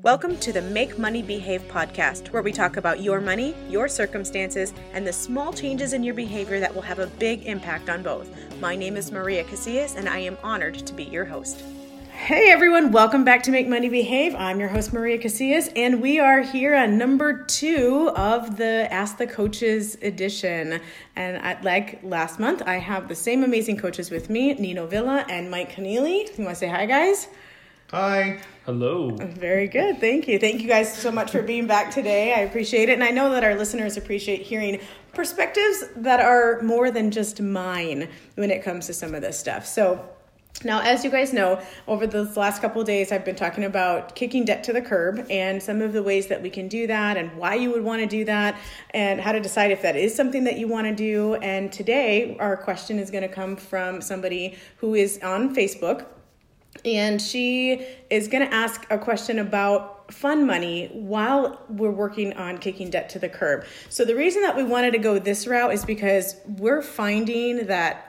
Welcome 0.00 0.38
to 0.38 0.54
the 0.54 0.62
Make 0.62 0.98
Money 0.98 1.22
Behave 1.22 1.60
podcast, 1.68 2.32
where 2.32 2.42
we 2.42 2.50
talk 2.50 2.78
about 2.78 3.02
your 3.02 3.20
money, 3.20 3.54
your 3.68 3.88
circumstances, 3.88 4.72
and 4.94 5.06
the 5.06 5.12
small 5.12 5.52
changes 5.52 5.92
in 5.92 6.02
your 6.02 6.14
behavior 6.14 6.58
that 6.60 6.74
will 6.74 6.82
have 6.82 6.98
a 6.98 7.06
big 7.06 7.44
impact 7.44 7.90
on 7.90 8.02
both. 8.02 8.30
My 8.58 8.74
name 8.74 8.96
is 8.96 9.12
Maria 9.12 9.44
Casillas, 9.44 9.94
and 9.94 10.08
I 10.08 10.18
am 10.20 10.38
honored 10.42 10.74
to 10.86 10.94
be 10.94 11.04
your 11.04 11.26
host. 11.26 11.62
Hey 12.10 12.50
everyone, 12.50 12.90
welcome 12.90 13.22
back 13.22 13.42
to 13.42 13.50
Make 13.50 13.68
Money 13.68 13.90
Behave. 13.90 14.34
I'm 14.34 14.58
your 14.58 14.70
host, 14.70 14.94
Maria 14.94 15.18
Casillas, 15.18 15.70
and 15.76 16.00
we 16.00 16.18
are 16.18 16.40
here 16.40 16.74
on 16.74 16.96
number 16.96 17.44
two 17.44 18.10
of 18.16 18.56
the 18.56 18.88
Ask 18.90 19.18
the 19.18 19.26
Coaches 19.26 19.98
edition. 20.00 20.80
And 21.16 21.36
I, 21.36 21.60
like 21.60 22.00
last 22.02 22.40
month, 22.40 22.62
I 22.64 22.78
have 22.78 23.08
the 23.08 23.14
same 23.14 23.44
amazing 23.44 23.76
coaches 23.76 24.10
with 24.10 24.30
me 24.30 24.54
Nino 24.54 24.86
Villa 24.86 25.26
and 25.28 25.50
Mike 25.50 25.72
Keneally. 25.72 26.26
You 26.38 26.44
want 26.44 26.56
to 26.56 26.60
say 26.60 26.68
hi, 26.68 26.86
guys? 26.86 27.28
Hi. 27.92 28.40
Hello. 28.64 29.10
Very 29.10 29.68
good. 29.68 30.00
Thank 30.00 30.26
you. 30.26 30.38
Thank 30.38 30.62
you 30.62 30.66
guys 30.66 30.96
so 30.96 31.12
much 31.12 31.30
for 31.30 31.42
being 31.42 31.66
back 31.66 31.90
today. 31.90 32.32
I 32.32 32.38
appreciate 32.38 32.88
it. 32.88 32.94
And 32.94 33.04
I 33.04 33.10
know 33.10 33.30
that 33.32 33.44
our 33.44 33.54
listeners 33.54 33.98
appreciate 33.98 34.40
hearing 34.40 34.80
perspectives 35.12 35.84
that 35.96 36.18
are 36.18 36.62
more 36.62 36.90
than 36.90 37.10
just 37.10 37.42
mine 37.42 38.08
when 38.36 38.50
it 38.50 38.64
comes 38.64 38.86
to 38.86 38.94
some 38.94 39.14
of 39.14 39.20
this 39.20 39.38
stuff. 39.38 39.66
So, 39.66 40.08
now, 40.64 40.80
as 40.80 41.04
you 41.04 41.10
guys 41.10 41.34
know, 41.34 41.60
over 41.86 42.06
the 42.06 42.24
last 42.34 42.62
couple 42.62 42.80
of 42.80 42.86
days, 42.86 43.12
I've 43.12 43.26
been 43.26 43.36
talking 43.36 43.64
about 43.64 44.14
kicking 44.14 44.46
debt 44.46 44.64
to 44.64 44.72
the 44.72 44.80
curb 44.80 45.26
and 45.28 45.62
some 45.62 45.82
of 45.82 45.92
the 45.92 46.02
ways 46.02 46.28
that 46.28 46.40
we 46.40 46.48
can 46.48 46.68
do 46.68 46.86
that 46.86 47.18
and 47.18 47.36
why 47.36 47.56
you 47.56 47.72
would 47.72 47.84
want 47.84 48.00
to 48.00 48.06
do 48.06 48.24
that 48.24 48.58
and 48.94 49.20
how 49.20 49.32
to 49.32 49.40
decide 49.40 49.70
if 49.70 49.82
that 49.82 49.96
is 49.96 50.14
something 50.14 50.44
that 50.44 50.58
you 50.58 50.66
want 50.66 50.86
to 50.86 50.94
do. 50.94 51.34
And 51.36 51.70
today, 51.70 52.38
our 52.40 52.56
question 52.56 52.98
is 52.98 53.10
going 53.10 53.28
to 53.28 53.34
come 53.34 53.54
from 53.54 54.00
somebody 54.00 54.56
who 54.78 54.94
is 54.94 55.18
on 55.22 55.54
Facebook 55.54 56.06
and 56.84 57.20
she 57.20 57.86
is 58.10 58.28
going 58.28 58.46
to 58.46 58.54
ask 58.54 58.86
a 58.90 58.98
question 58.98 59.38
about 59.38 60.12
fun 60.12 60.46
money 60.46 60.88
while 60.92 61.60
we're 61.68 61.90
working 61.90 62.32
on 62.34 62.58
kicking 62.58 62.90
debt 62.90 63.08
to 63.10 63.18
the 63.18 63.28
curb. 63.28 63.64
So 63.88 64.04
the 64.04 64.14
reason 64.14 64.42
that 64.42 64.56
we 64.56 64.62
wanted 64.62 64.92
to 64.92 64.98
go 64.98 65.18
this 65.18 65.46
route 65.46 65.72
is 65.72 65.84
because 65.84 66.36
we're 66.46 66.82
finding 66.82 67.66
that 67.66 68.08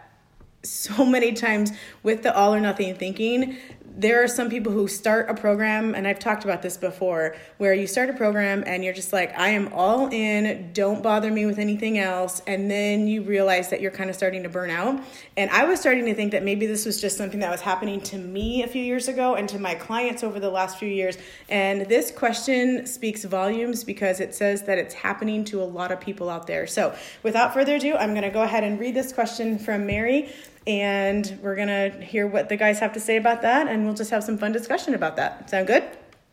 so 0.64 1.06
many 1.06 1.34
times 1.34 1.72
with 2.04 2.24
the 2.24 2.36
all 2.36 2.54
or 2.54 2.60
nothing 2.60 2.96
thinking 2.96 3.58
there 3.96 4.24
are 4.24 4.28
some 4.28 4.50
people 4.50 4.72
who 4.72 4.88
start 4.88 5.30
a 5.30 5.36
program, 5.36 5.94
and 5.94 6.08
I've 6.08 6.18
talked 6.18 6.44
about 6.44 6.64
this 6.64 6.78
before, 6.78 7.36
where 7.58 7.74
you 7.74 7.86
start 7.86 8.10
a 8.10 8.14
program 8.14 8.64
and 8.66 8.84
you're 8.84 8.94
just 8.94 9.14
like, 9.14 9.38
I 9.38 9.50
am 9.50 9.72
all 9.72 10.08
in, 10.12 10.72
don't 10.74 11.04
bother 11.04 11.30
me 11.30 11.46
with 11.46 11.60
anything 11.60 12.00
else. 12.00 12.42
And 12.48 12.72
then 12.72 13.08
you 13.08 13.22
realize 13.22 13.70
that 13.70 13.82
you're 13.82 13.92
kind 13.92 14.10
of 14.10 14.16
starting 14.16 14.44
to 14.44 14.50
burn 14.50 14.72
out. 14.72 15.00
And 15.38 15.50
I 15.52 15.66
was 15.66 15.80
starting 15.80 16.06
to 16.06 16.16
think 16.16 16.32
that 16.32 16.44
maybe 16.44 16.66
this 16.66 16.86
was 16.86 17.00
just 17.00 17.18
something 17.18 17.40
that 17.42 17.52
was 17.52 17.62
happening 17.62 18.02
to 18.02 18.18
me 18.18 18.64
a 18.64 18.68
few 18.68 18.82
years 18.82 19.08
ago 19.08 19.36
and 19.36 19.48
to 19.50 19.60
my 19.60 19.76
clients 19.76 20.24
over 20.24 20.40
the 20.40 20.50
last 20.50 20.80
few 20.80 20.90
years. 20.90 21.18
And 21.48 21.82
this 21.82 22.10
question 22.10 22.88
speaks 22.88 23.24
volumes 23.24 23.84
because 23.84 24.20
it 24.20 24.34
says 24.34 24.64
that 24.64 24.80
it's 24.80 24.96
happening 24.96 25.46
to 25.46 25.62
a 25.62 25.66
lot 25.66 25.92
of 25.92 26.00
people 26.00 26.30
out 26.30 26.48
there. 26.48 26.66
So 26.66 26.96
without 27.22 27.54
further 27.54 27.76
ado, 27.76 27.96
I'm 27.96 28.12
going 28.12 28.24
to 28.24 28.32
go 28.32 28.42
ahead 28.42 28.64
and 28.64 28.80
read 28.80 28.96
this 28.96 29.14
question 29.14 29.60
from 29.60 29.86
Mary 29.86 30.34
and 30.66 31.40
we're 31.42 31.56
gonna 31.56 31.90
hear 31.90 32.28
what 32.28 32.50
the 32.50 32.56
guys 32.56 32.80
have 32.80 32.94
to 32.94 33.00
say 33.00 33.18
about 33.18 33.42
that, 33.42 33.68
and 33.68 33.86
we'll 33.86 33.94
just 33.94 34.12
have 34.12 34.24
some 34.24 34.38
fun 34.38 34.52
discussion 34.52 34.94
about 34.94 35.16
that. 35.18 35.50
Sound 35.50 35.68
good? 35.68 35.84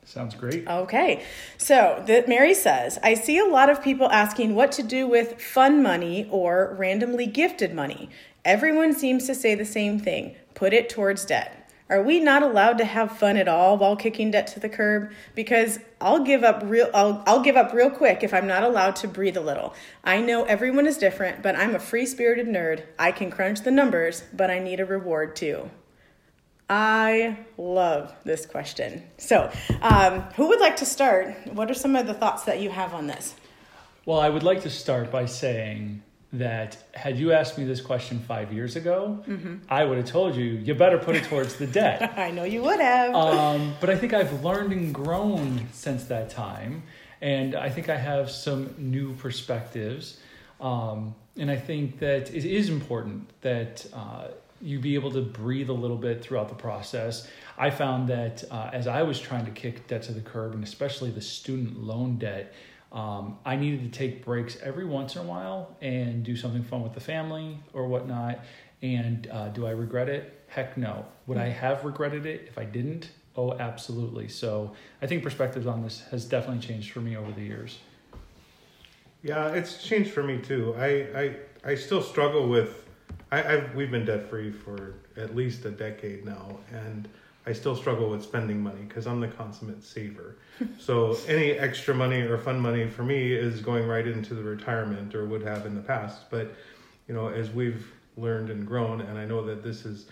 Sounds 0.05 0.35
great. 0.35 0.67
Okay, 0.67 1.23
so 1.57 2.03
that 2.07 2.29
Mary 2.29 2.55
says, 2.55 2.99
I 3.03 3.15
see 3.15 3.39
a 3.39 3.45
lot 3.45 3.69
of 3.71 3.83
people 3.83 4.11
asking 4.11 4.55
what 4.55 4.73
to 4.73 4.83
do 4.83 5.07
with 5.07 5.41
fun 5.41 5.83
money 5.83 6.27
or 6.31 6.75
randomly 6.79 7.27
gifted 7.27 7.75
money. 7.75 8.09
Everyone 8.45 8.93
seems 8.93 9.27
to 9.27 9.35
say 9.35 9.55
the 9.55 9.65
same 9.65 10.01
thing: 10.01 10.35
put 10.55 10.73
it 10.73 10.89
towards 10.89 11.25
debt. 11.25 11.60
Are 11.91 12.03
we 12.03 12.21
not 12.21 12.45
allowed 12.45 12.79
to 12.79 12.85
have 12.85 13.19
fun 13.19 13.37
at 13.37 13.49
all 13.49 13.77
while 13.77 13.97
kicking 13.97 14.31
debt 14.31 14.47
to 14.49 14.61
the 14.61 14.69
curb? 14.69 15.11
Because 15.35 15.81
I'll 16.01 16.23
give 16.23 16.45
up 16.45 16.63
real 16.65 16.89
I'll, 16.95 17.23
I'll 17.27 17.43
give 17.43 17.57
up 17.57 17.73
real 17.73 17.91
quick 17.91 18.23
if 18.23 18.33
I'm 18.33 18.47
not 18.47 18.63
allowed 18.63 18.95
to 18.97 19.09
breathe 19.09 19.37
a 19.37 19.41
little. 19.41 19.75
I 20.05 20.21
know 20.21 20.45
everyone 20.45 20.87
is 20.87 20.97
different, 20.99 21.43
but 21.43 21.57
I'm 21.57 21.75
a 21.75 21.81
free-spirited 21.81 22.47
nerd. 22.47 22.85
I 22.97 23.11
can 23.11 23.33
crunch 23.33 23.63
the 23.63 23.73
numbers, 23.73 24.23
but 24.33 24.51
I 24.51 24.61
need 24.61 24.79
a 24.79 24.87
reward 24.87 25.35
too. 25.35 25.69
I 26.69 27.39
love 27.59 28.15
this 28.23 28.47
question. 28.47 29.03
So, 29.19 29.51
um, 29.83 30.21
who 30.37 30.47
would 30.47 30.61
like 30.61 30.77
to 30.77 30.87
start? 30.87 31.35
What 31.53 31.69
are 31.69 31.75
some 31.75 31.97
of 31.97 32.07
the 32.07 32.15
thoughts 32.15 32.45
that 32.45 32.61
you 32.61 32.71
have 32.71 32.95
on 32.95 33.09
this? 33.09 33.35
Well, 34.07 34.21
I 34.21 34.29
would 34.29 34.45
like 34.45 34.63
to 34.63 34.71
start 34.71 35.11
by 35.11 35.27
saying 35.27 36.05
that 36.33 36.77
had 36.95 37.19
you 37.19 37.33
asked 37.33 37.59
me 37.59 37.65
this 37.65 37.81
question 37.81 38.21
five 38.21 38.53
years 38.53 38.77
ago, 38.77 39.23
mm-hmm. 39.27 39.57
I 39.69 39.85
would 39.85 39.99
have 39.99 40.07
told 40.07 40.37
you 40.37 40.45
you 40.45 40.75
better 40.75 40.99
put 40.99 41.17
it 41.17 41.25
towards 41.25 41.57
the 41.57 41.67
debt. 41.67 42.15
I 42.19 42.31
know 42.31 42.45
you 42.45 42.63
would 42.63 42.81
have. 42.81 43.15
Um, 43.15 43.75
but 43.81 43.91
I 43.91 43.97
think 43.97 44.13
I've 44.13 44.45
learned 44.45 44.73
and 44.73 44.95
grown 44.95 45.67
since 45.73 46.05
that 46.05 46.31
time, 46.31 46.85
and 47.21 47.57
I 47.57 47.69
think 47.69 47.89
I 47.89 47.97
have 47.97 48.31
some 48.31 48.75
new 48.79 49.15
perspectives. 49.15 50.21
Um, 50.61 51.15
and 51.37 51.51
I 51.51 51.57
think 51.57 51.99
that 52.01 52.33
it 52.35 52.45
is 52.45 52.69
important 52.69 53.29
that 53.41 53.87
uh, 53.93 54.29
you 54.61 54.79
be 54.79 54.95
able 54.95 55.11
to 55.13 55.23
breathe 55.23 55.71
a 55.71 55.75
little 55.75 55.97
bit 55.97 56.23
throughout 56.23 56.49
the 56.49 56.55
process. 56.55 57.27
I 57.57 57.71
found 57.71 58.09
that 58.09 58.45
uh, 58.51 58.71
as 58.73 58.87
I 58.87 59.03
was 59.03 59.19
trying 59.19 59.47
to 59.47 59.51
kick 59.51 59.87
debt 59.87 60.03
to 60.05 60.13
the 60.13 60.21
curb, 60.21 60.55
and 60.55 60.63
especially 60.63 61.11
the 61.11 61.21
student 61.23 61.83
loan 61.83 62.19
debt, 62.19 62.53
um, 62.93 63.39
I 63.45 63.57
needed 63.57 63.93
to 63.93 63.99
take 63.99 64.25
breaks 64.25 64.57
every 64.63 64.85
once 64.85 65.15
in 65.15 65.23
a 65.23 65.25
while 65.25 65.77
and 65.81 66.25
do 66.25 66.37
something 66.37 66.63
fun 66.63 66.83
with 66.83 66.95
the 66.95 67.01
family 67.01 67.59
or 67.73 67.87
whatnot. 67.87 68.41
And 68.83 69.29
uh, 69.31 69.49
do 69.49 69.67
I 69.67 69.71
regret 69.71 70.09
it? 70.09 70.45
Heck 70.49 70.77
no. 70.77 71.05
Would 71.27 71.39
I 71.39 71.49
have 71.49 71.85
regretted 71.85 72.27
it 72.27 72.47
if 72.49 72.59
I 72.59 72.65
didn't? 72.65 73.11
Oh, 73.37 73.53
absolutely. 73.53 74.29
So 74.29 74.75
I 75.01 75.07
think 75.07 75.23
perspectives 75.23 75.67
on 75.67 75.83
this 75.83 76.03
has 76.11 76.25
definitely 76.25 76.67
changed 76.67 76.91
for 76.91 77.01
me 77.01 77.17
over 77.17 77.31
the 77.31 77.43
years. 77.43 77.79
Yeah, 79.23 79.49
it's 79.51 79.85
changed 79.85 80.11
for 80.11 80.23
me 80.23 80.39
too. 80.39 80.75
I 80.79 80.89
I, 81.65 81.71
I 81.73 81.75
still 81.75 82.03
struggle 82.03 82.49
with. 82.49 82.89
I, 83.31 83.43
I've 83.43 83.75
we've 83.75 83.91
been 83.91 84.05
debt 84.05 84.29
free 84.29 84.51
for 84.51 84.95
at 85.17 85.37
least 85.37 85.65
a 85.65 85.71
decade 85.71 86.25
now, 86.25 86.59
and 86.73 87.09
I 87.47 87.53
still 87.53 87.75
struggle 87.75 88.11
with 88.11 88.23
spending 88.23 88.61
money 88.61 88.83
because 88.87 89.07
I'm 89.07 89.21
the 89.21 89.29
consummate 89.29 89.83
saver. 89.83 90.37
so 90.79 91.17
any 91.29 91.53
extra 91.53 91.95
money 91.95 92.21
or 92.21 92.39
fun 92.39 92.61
money 92.61 92.89
for 92.89 93.03
me 93.03 93.33
is 93.33 93.61
going 93.61 93.87
right 93.87 94.07
into 94.07 94.35
the 94.35 94.43
retirement 94.43 95.15
or 95.15 95.25
would 95.27 95.43
have 95.43 95.67
in 95.67 95.75
the 95.75 95.81
past. 95.81 96.31
But 96.31 96.55
you 97.09 97.15
know, 97.15 97.29
as 97.29 97.51
we've 97.51 97.91
learned 98.17 98.51
and 98.51 98.67
grown, 98.67 99.01
and 99.01 99.19
I 99.19 99.25
know 99.25 99.45
that 99.47 99.63
this 99.63 99.85
is 99.85 100.07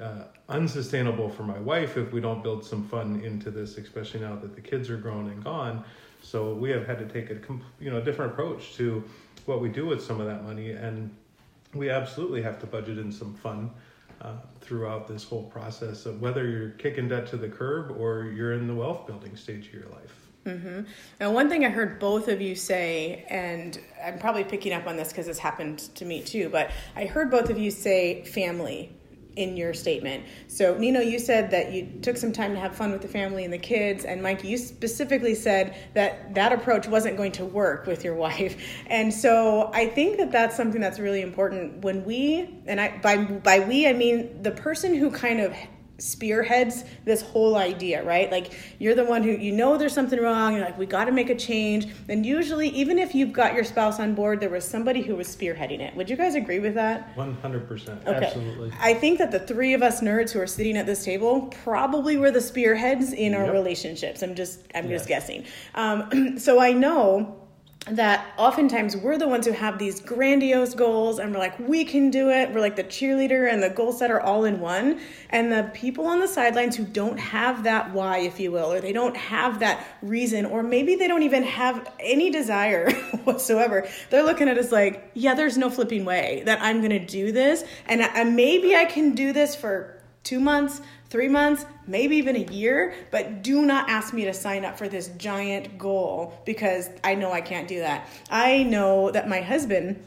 uh, 0.00 0.24
unsustainable 0.48 1.28
for 1.28 1.44
my 1.44 1.58
wife 1.58 1.96
if 1.96 2.12
we 2.12 2.20
don't 2.20 2.42
build 2.42 2.64
some 2.64 2.86
fun 2.88 3.20
into 3.22 3.50
this, 3.50 3.78
especially 3.78 4.20
now 4.20 4.34
that 4.36 4.54
the 4.54 4.60
kids 4.60 4.90
are 4.90 4.96
grown 4.96 5.28
and 5.28 5.42
gone. 5.42 5.84
So 6.22 6.54
we 6.54 6.70
have 6.70 6.86
had 6.86 6.98
to 6.98 7.06
take 7.06 7.30
a 7.30 7.38
you 7.80 7.90
know 7.90 8.00
different 8.00 8.32
approach 8.32 8.74
to 8.74 9.04
what 9.46 9.60
we 9.60 9.68
do 9.68 9.86
with 9.86 10.02
some 10.02 10.20
of 10.20 10.26
that 10.26 10.44
money, 10.44 10.70
and 10.70 11.14
we 11.74 11.90
absolutely 11.90 12.42
have 12.42 12.58
to 12.60 12.66
budget 12.66 12.98
in 12.98 13.12
some 13.12 13.34
fun 13.34 13.70
uh, 14.20 14.36
throughout 14.60 15.08
this 15.08 15.24
whole 15.24 15.44
process 15.44 16.06
of 16.06 16.20
whether 16.20 16.48
you're 16.48 16.70
kicking 16.70 17.08
debt 17.08 17.26
to 17.28 17.36
the 17.36 17.48
curb 17.48 17.90
or 17.98 18.24
you're 18.24 18.52
in 18.52 18.66
the 18.66 18.74
wealth 18.74 19.06
building 19.06 19.36
stage 19.36 19.68
of 19.68 19.74
your 19.74 19.88
life. 19.88 20.22
Mm-hmm. 20.46 20.80
Now, 21.20 21.30
one 21.30 21.48
thing 21.48 21.64
I 21.64 21.68
heard 21.68 22.00
both 22.00 22.28
of 22.28 22.40
you 22.40 22.54
say, 22.56 23.24
and 23.28 23.78
I'm 24.04 24.18
probably 24.18 24.44
picking 24.44 24.72
up 24.72 24.86
on 24.86 24.96
this 24.96 25.08
because 25.08 25.26
this 25.26 25.38
happened 25.38 25.78
to 25.94 26.04
me 26.04 26.22
too, 26.22 26.48
but 26.48 26.70
I 26.96 27.04
heard 27.04 27.30
both 27.30 27.48
of 27.48 27.58
you 27.58 27.70
say 27.70 28.24
family 28.24 28.92
in 29.36 29.56
your 29.56 29.74
statement. 29.74 30.24
So, 30.48 30.76
Nino, 30.76 31.00
you 31.00 31.18
said 31.18 31.50
that 31.50 31.72
you 31.72 31.88
took 32.02 32.16
some 32.16 32.32
time 32.32 32.54
to 32.54 32.60
have 32.60 32.74
fun 32.74 32.92
with 32.92 33.02
the 33.02 33.08
family 33.08 33.44
and 33.44 33.52
the 33.52 33.58
kids, 33.58 34.04
and 34.04 34.22
Mike, 34.22 34.44
you 34.44 34.58
specifically 34.58 35.34
said 35.34 35.76
that 35.94 36.34
that 36.34 36.52
approach 36.52 36.86
wasn't 36.86 37.16
going 37.16 37.32
to 37.32 37.44
work 37.44 37.86
with 37.86 38.04
your 38.04 38.14
wife. 38.26 38.62
And 38.86 39.12
so, 39.12 39.70
I 39.72 39.86
think 39.86 40.18
that 40.18 40.32
that's 40.32 40.56
something 40.56 40.80
that's 40.80 40.98
really 40.98 41.22
important 41.22 41.82
when 41.82 42.04
we, 42.04 42.48
and 42.66 42.80
I 42.80 42.98
by 42.98 43.16
by 43.24 43.60
we 43.60 43.88
I 43.88 43.92
mean 43.92 44.42
the 44.42 44.50
person 44.50 44.94
who 44.94 45.10
kind 45.10 45.40
of 45.40 45.54
spearheads 46.02 46.84
this 47.04 47.22
whole 47.22 47.56
idea, 47.56 48.02
right? 48.04 48.30
Like 48.30 48.52
you're 48.78 48.94
the 48.94 49.04
one 49.04 49.22
who 49.22 49.30
you 49.30 49.52
know 49.52 49.76
there's 49.76 49.92
something 49.92 50.20
wrong, 50.20 50.54
you're 50.54 50.64
like, 50.64 50.78
we 50.78 50.86
got 50.86 51.04
to 51.04 51.12
make 51.12 51.30
a 51.30 51.34
change. 51.34 51.86
And 52.08 52.26
usually, 52.26 52.68
even 52.70 52.98
if 52.98 53.14
you've 53.14 53.32
got 53.32 53.54
your 53.54 53.64
spouse 53.64 54.00
on 54.00 54.14
board, 54.14 54.40
there 54.40 54.50
was 54.50 54.64
somebody 54.64 55.02
who 55.02 55.14
was 55.14 55.28
spearheading 55.28 55.80
it. 55.80 55.94
Would 55.96 56.10
you 56.10 56.16
guys 56.16 56.34
agree 56.34 56.58
with 56.58 56.74
that? 56.74 57.14
100%. 57.16 58.06
Okay. 58.06 58.26
Absolutely. 58.26 58.72
I 58.80 58.94
think 58.94 59.18
that 59.18 59.30
the 59.30 59.40
three 59.40 59.74
of 59.74 59.82
us 59.82 60.00
nerds 60.00 60.32
who 60.32 60.40
are 60.40 60.46
sitting 60.46 60.76
at 60.76 60.86
this 60.86 61.04
table 61.04 61.52
probably 61.62 62.16
were 62.16 62.30
the 62.30 62.40
spearheads 62.40 63.12
in 63.12 63.34
our 63.34 63.50
relationships. 63.52 64.22
I'm 64.22 64.34
just, 64.34 64.60
I'm 64.74 64.88
yes. 64.88 65.00
just 65.00 65.08
guessing. 65.08 65.44
Um, 65.74 66.38
so 66.38 66.60
I 66.60 66.72
know 66.72 67.41
that 67.86 68.32
oftentimes 68.36 68.96
we're 68.96 69.18
the 69.18 69.26
ones 69.26 69.44
who 69.44 69.52
have 69.52 69.78
these 69.78 70.00
grandiose 70.00 70.72
goals 70.72 71.18
and 71.18 71.32
we're 71.32 71.38
like 71.38 71.58
we 71.58 71.84
can 71.84 72.10
do 72.10 72.30
it. 72.30 72.52
We're 72.52 72.60
like 72.60 72.76
the 72.76 72.84
cheerleader 72.84 73.52
and 73.52 73.62
the 73.62 73.70
goal 73.70 73.92
setter 73.92 74.20
all 74.20 74.44
in 74.44 74.60
one. 74.60 75.00
And 75.30 75.50
the 75.50 75.70
people 75.74 76.06
on 76.06 76.20
the 76.20 76.28
sidelines 76.28 76.76
who 76.76 76.84
don't 76.84 77.18
have 77.18 77.64
that 77.64 77.92
why 77.92 78.18
if 78.18 78.38
you 78.38 78.52
will 78.52 78.72
or 78.72 78.80
they 78.80 78.92
don't 78.92 79.16
have 79.16 79.58
that 79.60 79.84
reason 80.00 80.46
or 80.46 80.62
maybe 80.62 80.94
they 80.94 81.08
don't 81.08 81.24
even 81.24 81.42
have 81.42 81.90
any 81.98 82.30
desire 82.30 82.92
whatsoever 83.24 83.88
they're 84.10 84.22
looking 84.22 84.48
at 84.48 84.58
us 84.58 84.70
like 84.70 85.10
yeah 85.14 85.34
there's 85.34 85.56
no 85.56 85.70
flipping 85.70 86.04
way 86.04 86.42
that 86.44 86.60
i'm 86.62 86.78
going 86.78 86.90
to 86.90 87.04
do 87.04 87.32
this. 87.32 87.64
And 87.86 88.02
uh, 88.02 88.24
maybe 88.24 88.76
i 88.76 88.84
can 88.84 89.14
do 89.14 89.32
this 89.32 89.56
for 89.56 90.02
two 90.22 90.40
months, 90.40 90.80
three 91.12 91.28
months, 91.28 91.66
maybe 91.86 92.16
even 92.16 92.36
a 92.36 92.50
year, 92.50 92.94
but 93.10 93.42
do 93.42 93.66
not 93.66 93.90
ask 93.90 94.14
me 94.14 94.24
to 94.24 94.32
sign 94.32 94.64
up 94.64 94.78
for 94.78 94.88
this 94.88 95.08
giant 95.18 95.76
goal 95.78 96.40
because 96.46 96.88
I 97.04 97.14
know 97.14 97.30
I 97.30 97.42
can't 97.42 97.68
do 97.68 97.80
that. 97.80 98.08
I 98.30 98.62
know 98.62 99.10
that 99.10 99.28
my 99.28 99.42
husband 99.42 100.02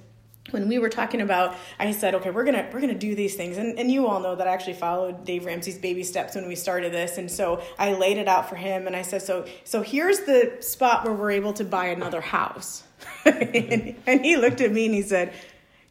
when 0.52 0.68
we 0.68 0.78
were 0.78 0.90
talking 0.90 1.22
about 1.22 1.56
i 1.80 1.92
said 1.92 2.14
okay 2.14 2.30
we're 2.30 2.44
gonna 2.44 2.70
we're 2.72 2.80
gonna 2.80 2.94
do 2.94 3.16
these 3.16 3.34
things 3.34 3.58
and, 3.58 3.80
and 3.80 3.90
you 3.90 4.06
all 4.06 4.20
know 4.20 4.36
that 4.36 4.48
i 4.48 4.54
actually 4.54 4.76
followed 4.76 5.26
dave 5.26 5.44
ramsey's 5.44 5.80
baby 5.80 6.04
steps 6.04 6.36
when 6.36 6.48
we 6.48 6.56
started 6.56 6.94
this 6.94 7.18
and 7.18 7.32
so 7.32 7.64
i 7.80 7.94
laid 7.94 8.20
it 8.20 8.28
out 8.28 8.48
for 8.48 8.56
him 8.56 8.86
and 8.86 8.96
i 8.96 9.02
said 9.02 9.24
so 9.24 9.44
so 9.64 9.82
here's 9.82 10.20
the 10.20 10.56
spot 10.60 11.04
where 11.04 11.14
we're 11.14 11.32
able 11.32 11.52
to 11.52 11.64
buy 11.64 11.88
another 11.88 12.22
house 12.22 12.84
and, 13.26 13.96
and 14.06 14.24
he 14.24 14.38
looked 14.38 14.62
at 14.62 14.72
me 14.72 14.86
and 14.86 14.94
he 14.94 15.02
said 15.02 15.34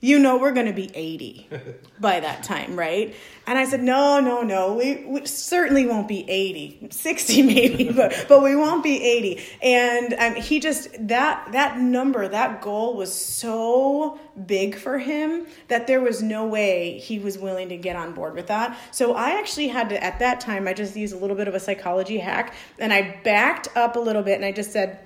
you 0.04 0.18
know 0.18 0.36
we're 0.36 0.52
going 0.52 0.66
to 0.66 0.72
be 0.74 0.90
80 0.94 1.48
by 1.98 2.20
that 2.20 2.42
time, 2.42 2.78
right? 2.78 3.14
And 3.46 3.58
I 3.58 3.64
said, 3.64 3.82
no, 3.82 4.20
no, 4.20 4.42
no, 4.42 4.74
we, 4.74 4.96
we 5.06 5.24
certainly 5.24 5.86
won't 5.86 6.08
be 6.08 6.28
80, 6.28 6.88
60 6.90 7.42
maybe, 7.54 7.90
but, 7.96 8.26
but 8.28 8.42
we 8.42 8.54
won't 8.54 8.82
be 8.82 9.02
80. 9.02 9.42
And 9.62 10.14
um, 10.18 10.34
he 10.34 10.60
just, 10.60 10.90
that, 11.08 11.52
that 11.52 11.78
number, 11.78 12.28
that 12.28 12.60
goal 12.60 12.96
was 12.96 13.14
so 13.14 14.18
big 14.46 14.76
for 14.76 14.98
him 14.98 15.46
that 15.68 15.86
there 15.86 16.02
was 16.02 16.22
no 16.22 16.46
way 16.46 16.98
he 16.98 17.18
was 17.18 17.38
willing 17.38 17.70
to 17.70 17.78
get 17.78 17.96
on 17.96 18.12
board 18.12 18.34
with 18.34 18.48
that. 18.48 18.78
So 18.90 19.14
I 19.14 19.38
actually 19.38 19.68
had 19.68 19.88
to, 19.88 20.04
at 20.04 20.18
that 20.18 20.38
time, 20.38 20.68
I 20.68 20.74
just 20.74 20.94
used 20.96 21.14
a 21.14 21.18
little 21.18 21.36
bit 21.36 21.48
of 21.48 21.54
a 21.54 21.60
psychology 21.60 22.18
hack 22.18 22.54
and 22.78 22.92
I 22.92 23.20
backed 23.24 23.68
up 23.74 23.96
a 23.96 24.00
little 24.00 24.22
bit 24.22 24.34
and 24.34 24.44
I 24.44 24.52
just 24.52 24.70
said, 24.70 24.98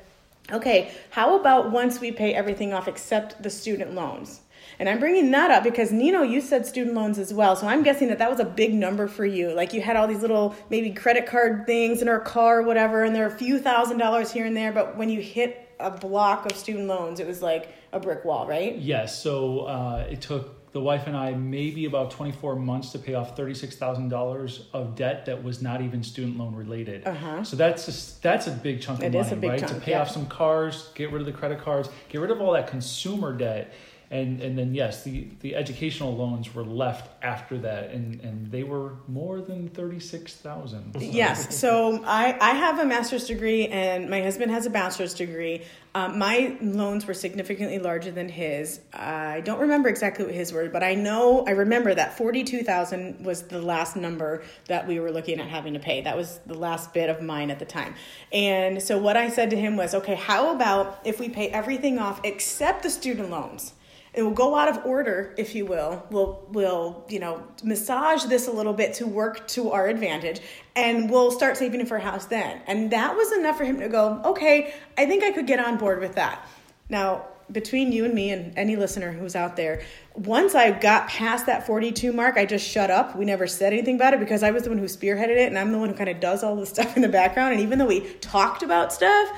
okay, 0.50 0.92
how 1.10 1.38
about 1.38 1.70
once 1.70 2.00
we 2.00 2.10
pay 2.10 2.34
everything 2.34 2.72
off 2.72 2.88
except 2.88 3.40
the 3.40 3.50
student 3.50 3.94
loans? 3.94 4.40
And 4.78 4.88
I'm 4.88 5.00
bringing 5.00 5.30
that 5.32 5.50
up 5.50 5.64
because 5.64 5.90
Nino, 5.90 6.22
you 6.22 6.40
said 6.40 6.66
student 6.66 6.94
loans 6.94 7.18
as 7.18 7.34
well. 7.34 7.56
So 7.56 7.66
I'm 7.66 7.82
guessing 7.82 8.08
that 8.08 8.18
that 8.18 8.30
was 8.30 8.40
a 8.40 8.44
big 8.44 8.74
number 8.74 9.08
for 9.08 9.26
you. 9.26 9.52
Like 9.52 9.72
you 9.72 9.80
had 9.80 9.96
all 9.96 10.06
these 10.06 10.22
little 10.22 10.54
maybe 10.70 10.90
credit 10.90 11.26
card 11.26 11.66
things 11.66 12.02
in 12.02 12.08
our 12.08 12.20
car 12.20 12.60
or 12.60 12.62
whatever, 12.62 13.04
and 13.04 13.14
there 13.14 13.24
are 13.24 13.34
a 13.34 13.38
few 13.38 13.58
thousand 13.58 13.98
dollars 13.98 14.30
here 14.30 14.46
and 14.46 14.56
there. 14.56 14.72
But 14.72 14.96
when 14.96 15.08
you 15.08 15.20
hit 15.20 15.68
a 15.80 15.90
block 15.90 16.46
of 16.50 16.56
student 16.56 16.86
loans, 16.86 17.20
it 17.20 17.26
was 17.26 17.42
like 17.42 17.72
a 17.92 18.00
brick 18.00 18.24
wall, 18.24 18.46
right? 18.46 18.76
Yes. 18.76 19.20
So 19.20 19.60
uh, 19.60 20.06
it 20.10 20.20
took 20.20 20.58
the 20.72 20.80
wife 20.80 21.06
and 21.06 21.16
I 21.16 21.32
maybe 21.32 21.86
about 21.86 22.10
24 22.10 22.56
months 22.56 22.92
to 22.92 22.98
pay 22.98 23.14
off 23.14 23.36
$36,000 23.36 24.62
of 24.72 24.94
debt 24.94 25.26
that 25.26 25.42
was 25.42 25.62
not 25.62 25.80
even 25.80 26.02
student 26.02 26.38
loan 26.38 26.54
related. 26.54 27.06
Uh-huh. 27.06 27.42
So 27.42 27.56
that's 27.56 27.88
a, 27.88 28.20
that's 28.20 28.46
a 28.46 28.50
big 28.50 28.80
chunk 28.80 29.00
of 29.00 29.06
It 29.06 29.12
money, 29.12 29.26
is 29.26 29.32
a 29.32 29.36
big 29.36 29.50
right? 29.50 29.60
chunk, 29.60 29.72
to 29.72 29.80
pay 29.80 29.92
yeah. 29.92 30.02
off 30.02 30.10
some 30.10 30.26
cars, 30.26 30.90
get 30.94 31.10
rid 31.10 31.20
of 31.20 31.26
the 31.26 31.32
credit 31.32 31.60
cards, 31.60 31.88
get 32.08 32.20
rid 32.20 32.30
of 32.30 32.40
all 32.40 32.52
that 32.52 32.68
consumer 32.68 33.32
debt. 33.32 33.72
And, 34.10 34.40
and 34.40 34.58
then 34.58 34.74
yes, 34.74 35.04
the, 35.04 35.28
the 35.40 35.54
educational 35.54 36.16
loans 36.16 36.54
were 36.54 36.64
left 36.64 37.10
after 37.22 37.58
that, 37.58 37.90
and, 37.90 38.20
and 38.22 38.50
they 38.50 38.62
were 38.62 38.94
more 39.06 39.42
than 39.42 39.68
thirty 39.68 40.00
six 40.00 40.34
thousand. 40.34 40.96
Yes. 40.98 41.54
So 41.54 42.02
I, 42.06 42.34
I 42.40 42.52
have 42.52 42.78
a 42.78 42.86
master's 42.86 43.26
degree 43.26 43.66
and 43.68 44.08
my 44.08 44.22
husband 44.22 44.50
has 44.50 44.64
a 44.64 44.70
bachelor's 44.70 45.12
degree. 45.12 45.62
Um, 45.94 46.18
my 46.18 46.56
loans 46.62 47.06
were 47.06 47.12
significantly 47.12 47.78
larger 47.78 48.10
than 48.10 48.30
his. 48.30 48.80
I 48.94 49.42
don't 49.42 49.60
remember 49.60 49.90
exactly 49.90 50.24
what 50.24 50.34
his 50.34 50.54
were, 50.54 50.70
but 50.70 50.82
I 50.82 50.94
know 50.94 51.44
I 51.46 51.50
remember 51.50 51.94
that 51.94 52.16
forty 52.16 52.44
two 52.44 52.62
thousand 52.62 53.24
was 53.26 53.42
the 53.42 53.60
last 53.60 53.94
number 53.94 54.42
that 54.68 54.86
we 54.88 55.00
were 55.00 55.10
looking 55.10 55.38
at 55.38 55.48
having 55.48 55.74
to 55.74 55.80
pay. 55.80 56.00
That 56.00 56.16
was 56.16 56.40
the 56.46 56.54
last 56.54 56.94
bit 56.94 57.10
of 57.10 57.20
mine 57.20 57.50
at 57.50 57.58
the 57.58 57.66
time. 57.66 57.94
And 58.32 58.82
so 58.82 58.96
what 58.96 59.18
I 59.18 59.28
said 59.28 59.50
to 59.50 59.56
him 59.56 59.76
was, 59.76 59.94
okay, 59.94 60.14
how 60.14 60.54
about 60.54 61.00
if 61.04 61.20
we 61.20 61.28
pay 61.28 61.48
everything 61.48 61.98
off 61.98 62.22
except 62.24 62.84
the 62.84 62.90
student 62.90 63.30
loans? 63.30 63.74
It 64.18 64.22
will 64.22 64.32
go 64.32 64.56
out 64.56 64.68
of 64.68 64.84
order, 64.84 65.32
if 65.36 65.54
you 65.54 65.64
will. 65.64 66.04
We'll, 66.10 66.44
we'll, 66.50 67.04
you 67.08 67.20
know, 67.20 67.46
massage 67.62 68.24
this 68.24 68.48
a 68.48 68.50
little 68.50 68.72
bit 68.72 68.94
to 68.94 69.06
work 69.06 69.46
to 69.48 69.70
our 69.70 69.86
advantage, 69.86 70.40
and 70.74 71.08
we'll 71.08 71.30
start 71.30 71.56
saving 71.56 71.80
it 71.80 71.86
for 71.86 71.98
a 71.98 72.00
house 72.00 72.24
then. 72.24 72.60
And 72.66 72.90
that 72.90 73.14
was 73.14 73.30
enough 73.30 73.56
for 73.56 73.64
him 73.64 73.78
to 73.78 73.88
go, 73.88 74.20
okay, 74.24 74.74
I 74.96 75.06
think 75.06 75.22
I 75.22 75.30
could 75.30 75.46
get 75.46 75.60
on 75.60 75.78
board 75.78 76.00
with 76.00 76.16
that. 76.16 76.44
Now, 76.88 77.26
between 77.52 77.92
you 77.92 78.04
and 78.04 78.12
me 78.12 78.30
and 78.30 78.58
any 78.58 78.74
listener 78.74 79.12
who's 79.12 79.36
out 79.36 79.54
there, 79.54 79.82
once 80.14 80.56
I 80.56 80.72
got 80.72 81.08
past 81.08 81.46
that 81.46 81.64
42 81.64 82.12
mark, 82.12 82.36
I 82.36 82.44
just 82.44 82.68
shut 82.68 82.90
up. 82.90 83.16
We 83.16 83.24
never 83.24 83.46
said 83.46 83.72
anything 83.72 83.94
about 83.94 84.14
it 84.14 84.20
because 84.20 84.42
I 84.42 84.50
was 84.50 84.64
the 84.64 84.70
one 84.70 84.78
who 84.78 84.86
spearheaded 84.86 85.36
it, 85.36 85.46
and 85.46 85.56
I'm 85.56 85.70
the 85.70 85.78
one 85.78 85.90
who 85.90 85.94
kind 85.94 86.10
of 86.10 86.18
does 86.18 86.42
all 86.42 86.56
the 86.56 86.66
stuff 86.66 86.96
in 86.96 87.02
the 87.02 87.08
background. 87.08 87.52
And 87.52 87.62
even 87.62 87.78
though 87.78 87.86
we 87.86 88.00
talked 88.14 88.64
about 88.64 88.92
stuff, 88.92 89.28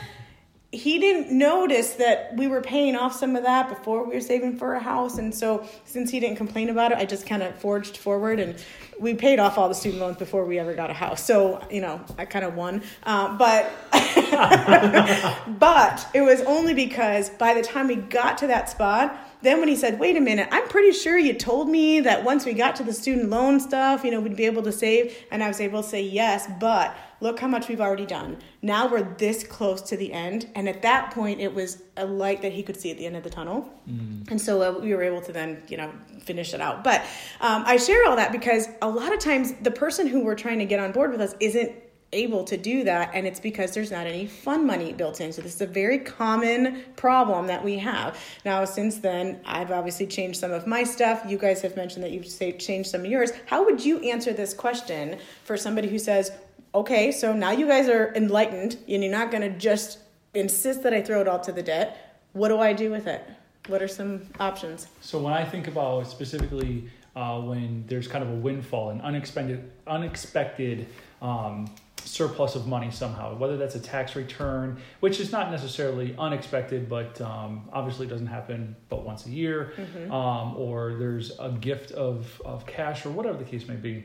he 0.73 1.01
didn't 1.01 1.37
notice 1.37 1.95
that 1.95 2.37
we 2.37 2.47
were 2.47 2.61
paying 2.61 2.95
off 2.95 3.13
some 3.17 3.35
of 3.35 3.43
that 3.43 3.69
before 3.69 4.05
we 4.05 4.15
were 4.15 4.21
saving 4.21 4.57
for 4.57 4.75
a 4.75 4.81
house. 4.81 5.19
And 5.19 5.35
so 5.35 5.67
since 5.85 6.13
he 6.13 6.21
didn't 6.21 6.37
complain 6.37 6.69
about 6.69 6.93
it 6.93 6.99
i 6.99 7.05
just 7.05 7.27
kind 7.27 7.43
of 7.43 7.55
forged 7.57 7.97
forward 7.97 8.39
and 8.39 8.57
we 9.01 9.15
paid 9.15 9.39
off 9.39 9.59
all 9.59 9.69
the 9.69 9.75
student 9.75 10.01
loans 10.01 10.17
before 10.17 10.45
we 10.45 10.59
ever 10.59 10.75
got 10.75 10.91
a 10.91 10.93
house. 10.93 11.25
So 11.25 11.61
you 11.71 11.81
know 11.81 12.01
i 12.19 12.25
kind 12.25 12.45
of 12.45 12.55
won. 12.55 12.83
Uh, 13.03 13.37
but 13.37 13.73
but 15.59 16.07
it 16.15 16.21
was 16.21 16.41
only 16.43 16.75
because 16.75 17.31
by 17.31 17.55
the 17.55 17.63
time 17.63 17.89
we 17.89 17.97
got 17.97 18.39
to 18.39 18.47
that 18.47 18.71
spot 18.71 19.17
then 19.43 19.59
when 19.59 19.69
he 19.69 19.77
said 19.77 19.99
wait 19.99 20.17
a 20.17 20.21
minute 20.21 20.49
i'm 20.53 20.69
pretty 20.69 20.93
sure 20.93 21.19
you 21.19 21.35
told 21.35 21.69
me 21.69 22.01
that 22.01 22.25
once 22.25 22.45
we 22.45 22.53
got 22.53 22.77
to 22.77 22.83
the 22.83 22.93
student 22.93 23.31
loan 23.31 23.59
stuff 23.59 24.05
you 24.05 24.11
know 24.11 24.21
we'd 24.21 24.37
be 24.37 24.47
able 24.47 24.63
to 24.63 24.73
save 24.73 25.17
and 25.31 25.43
i 25.43 25.49
was 25.49 25.61
able 25.61 25.83
to 25.83 25.89
say 25.89 26.03
yes 26.03 26.47
but 26.61 26.97
look 27.21 27.39
how 27.39 27.49
much 27.49 27.69
we've 27.69 27.81
already 27.81 28.07
done. 28.07 28.39
Now 28.63 28.89
we're 28.89 29.03
this 29.03 29.45
close 29.45 29.83
to 29.83 29.97
the 29.97 30.13
end. 30.13 30.49
And 30.55 30.69
at 30.69 30.83
that 30.83 31.13
point, 31.13 31.41
it 31.41 31.55
was 31.55 31.83
a 31.97 32.07
light 32.07 32.43
that 32.43 32.53
he 32.53 32.63
could 32.63 32.77
see 32.77 32.91
at 32.91 32.99
the 32.99 33.07
end 33.07 33.17
of 33.17 33.23
the 33.23 33.31
tunnel. 33.31 33.71
Mm. 33.89 34.31
And 34.31 34.41
so 34.41 34.63
uh, 34.63 34.79
we 34.79 34.95
were 34.95 35.03
able 35.03 35.21
to 35.23 35.33
then, 35.33 35.63
you 35.69 35.77
know, 35.77 35.93
finish 36.21 36.55
it 36.55 36.61
out. 36.61 36.83
But 36.83 37.03
um, 37.41 37.65
I 37.67 37.77
share 37.77 38.07
all 38.07 38.17
that 38.17 38.33
because 38.33 38.69
a 38.83 38.89
lot 38.89 39.13
of 39.13 39.19
times 39.19 39.53
the 39.63 39.71
person 39.71 40.07
who 40.07 40.25
we're 40.25 40.35
trying 40.35 40.59
to 40.59 40.67
get 40.67 40.81
on 40.81 40.93
board 40.93 41.11
with 41.11 41.21
us 41.21 41.35
isn't 41.41 41.73
able 42.13 42.43
to 42.43 42.57
do 42.57 42.83
that 42.83 43.11
and 43.15 43.25
it's 43.25 43.39
because 43.39 43.73
there's 43.73 43.93
not 43.93 44.07
any 44.07 44.27
fun 44.27 44.67
money 44.67 44.93
built 44.93 45.21
in 45.21 45.33
so 45.33 45.41
this 45.41 45.55
is 45.55 45.61
a 45.61 45.67
very 45.67 45.99
common 45.99 46.83
problem 46.97 47.47
that 47.47 47.65
we 47.65 47.79
have 47.79 48.19
now 48.45 48.65
since 48.65 48.99
then 48.99 49.39
i've 49.47 49.71
obviously 49.71 50.07
changed 50.07 50.41
some 50.41 50.51
of 50.51 50.67
my 50.67 50.83
stuff 50.83 51.23
you 51.29 51.39
guys 51.39 51.63
have 51.63 51.77
mentioned 51.77 52.03
that 52.03 52.11
you've 52.11 52.27
say, 52.27 52.51
changed 52.51 52.91
some 52.91 53.03
of 53.03 53.07
yours 53.07 53.31
how 53.47 53.65
would 53.65 53.85
you 53.85 54.01
answer 54.01 54.33
this 54.33 54.53
question 54.53 55.17
for 55.45 55.57
somebody 55.57 55.87
who 55.87 56.01
says 56.01 56.33
okay, 56.75 57.13
so 57.13 57.33
now 57.33 57.51
you 57.51 57.67
guys 57.67 57.89
are 57.89 58.13
enlightened 58.15 58.79
and 58.89 59.03
you're 59.03 59.13
not 59.13 59.31
going 59.31 59.43
to 59.43 59.59
just 59.59 59.99
insist 60.35 60.83
that 60.85 60.95
I 60.95 61.03
throw 61.03 61.21
it 61.21 61.29
all 61.29 61.41
to 61.41 61.53
the 61.53 61.63
debt. 61.63 62.23
What 62.33 62.49
do 62.49 62.59
I 62.61 62.73
do 62.73 62.91
with 62.91 63.07
it? 63.07 63.25
What 63.67 63.83
are 63.83 63.89
some 63.89 64.23
options? 64.39 64.87
So 65.01 65.19
when 65.19 65.33
I 65.33 65.45
think 65.45 65.69
about 65.69 66.07
specifically 66.07 66.89
uh, 67.17 67.41
when 67.41 67.85
there's 67.89 68.07
kind 68.07 68.23
of 68.25 68.31
a 68.31 68.35
windfall, 68.37 68.91
an 68.91 69.01
unexpected, 69.01 69.71
unexpected 69.87 70.87
um, 71.21 71.69
surplus 72.03 72.55
of 72.55 72.67
money 72.67 72.91
somehow, 72.91 73.37
whether 73.37 73.57
that's 73.57 73.75
a 73.75 73.81
tax 73.81 74.17
return, 74.17 74.79
which 75.01 75.21
is 75.21 75.33
not 75.33 75.51
necessarily 75.51 76.15
unexpected, 76.19 76.89
but 76.89 77.21
um, 77.21 77.69
obviously 77.73 78.07
doesn't 78.07 78.29
happen 78.29 78.75
but 78.89 79.05
once 79.05 79.27
a 79.27 79.31
year, 79.31 79.73
Mm-hmm. 79.77 80.13
um, 80.13 80.57
or 80.57 80.95
there's 80.95 81.33
a 81.41 81.51
gift 81.51 81.91
of, 81.93 82.41
of 82.45 82.65
cash 82.67 83.05
or 83.05 83.11
whatever 83.11 83.37
the 83.39 83.45
case 83.45 83.67
may 83.69 83.77
be. 83.77 84.05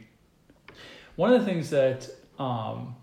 One 1.16 1.32
of 1.32 1.40
the 1.40 1.46
things 1.46 1.70
that 1.70 2.10
um, 2.40 2.96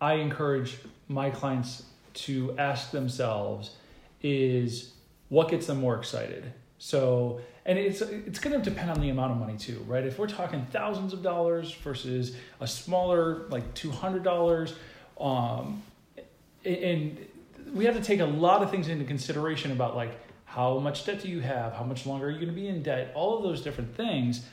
I 0.00 0.14
encourage 0.14 0.78
my 1.08 1.30
clients 1.30 1.84
to 2.14 2.54
ask 2.58 2.90
themselves 2.90 3.70
is 4.22 4.92
what 5.28 5.48
gets 5.48 5.66
them 5.66 5.80
more 5.80 5.96
excited. 5.96 6.52
So, 6.78 7.40
and 7.66 7.78
it's 7.78 8.00
it's 8.00 8.38
going 8.38 8.60
to 8.60 8.70
depend 8.70 8.90
on 8.90 9.00
the 9.00 9.10
amount 9.10 9.32
of 9.32 9.38
money 9.38 9.56
too, 9.56 9.84
right? 9.86 10.04
If 10.04 10.18
we're 10.18 10.28
talking 10.28 10.66
thousands 10.70 11.12
of 11.12 11.22
dollars 11.22 11.72
versus 11.72 12.36
a 12.60 12.66
smaller 12.66 13.46
like 13.48 13.74
two 13.74 13.90
hundred 13.90 14.22
dollars, 14.22 14.74
um, 15.20 15.82
and 16.64 17.18
we 17.74 17.84
have 17.84 17.96
to 17.96 18.02
take 18.02 18.20
a 18.20 18.24
lot 18.24 18.62
of 18.62 18.70
things 18.70 18.88
into 18.88 19.04
consideration 19.04 19.72
about 19.72 19.96
like 19.96 20.12
how 20.44 20.78
much 20.78 21.04
debt 21.04 21.20
do 21.20 21.28
you 21.28 21.40
have, 21.40 21.74
how 21.74 21.84
much 21.84 22.06
longer 22.06 22.28
are 22.28 22.30
you 22.30 22.36
going 22.36 22.48
to 22.48 22.54
be 22.54 22.68
in 22.68 22.82
debt, 22.82 23.12
all 23.14 23.36
of 23.36 23.42
those 23.42 23.60
different 23.60 23.94
things. 23.96 24.46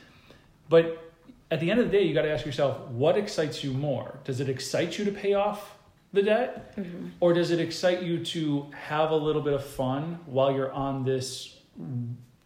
But 0.68 1.05
at 1.52 1.60
the 1.60 1.70
end 1.72 1.80
of 1.80 1.86
the 1.86 1.92
day, 1.92 2.04
you 2.04 2.14
got 2.14 2.24
to 2.24 2.32
ask 2.32 2.46
yourself, 2.46 2.80
what 2.90 3.18
excites 3.18 3.64
you 3.64 3.72
more? 3.72 4.20
Does 4.24 4.40
it 4.40 4.50
excite 4.50 4.98
you 4.98 5.06
to 5.06 5.12
pay 5.12 5.34
off 5.34 5.78
the 6.14 6.24
debt, 6.24 6.76
Mm-hmm. 6.78 7.10
or 7.20 7.34
does 7.34 7.52
it 7.52 7.60
excite 7.60 8.02
you 8.02 8.24
to 8.26 8.68
have 8.74 9.12
a 9.12 9.16
little 9.16 9.42
bit 9.42 9.54
of 9.54 9.64
fun 9.66 10.20
while 10.26 10.52
you're 10.52 10.72
on 10.72 11.04
this 11.04 11.60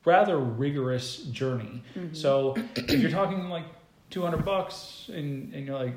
rather 0.06 0.38
rigorous 0.40 1.18
journey? 1.26 1.84
Mm-hmm. 1.96 2.14
So 2.16 2.56
if 2.76 3.00
you're 3.00 3.12
talking 3.12 3.50
like 3.50 3.66
200 4.10 4.44
bucks 4.44 5.10
and, 5.14 5.54
and 5.54 5.66
you're 5.68 5.78
like, 5.78 5.94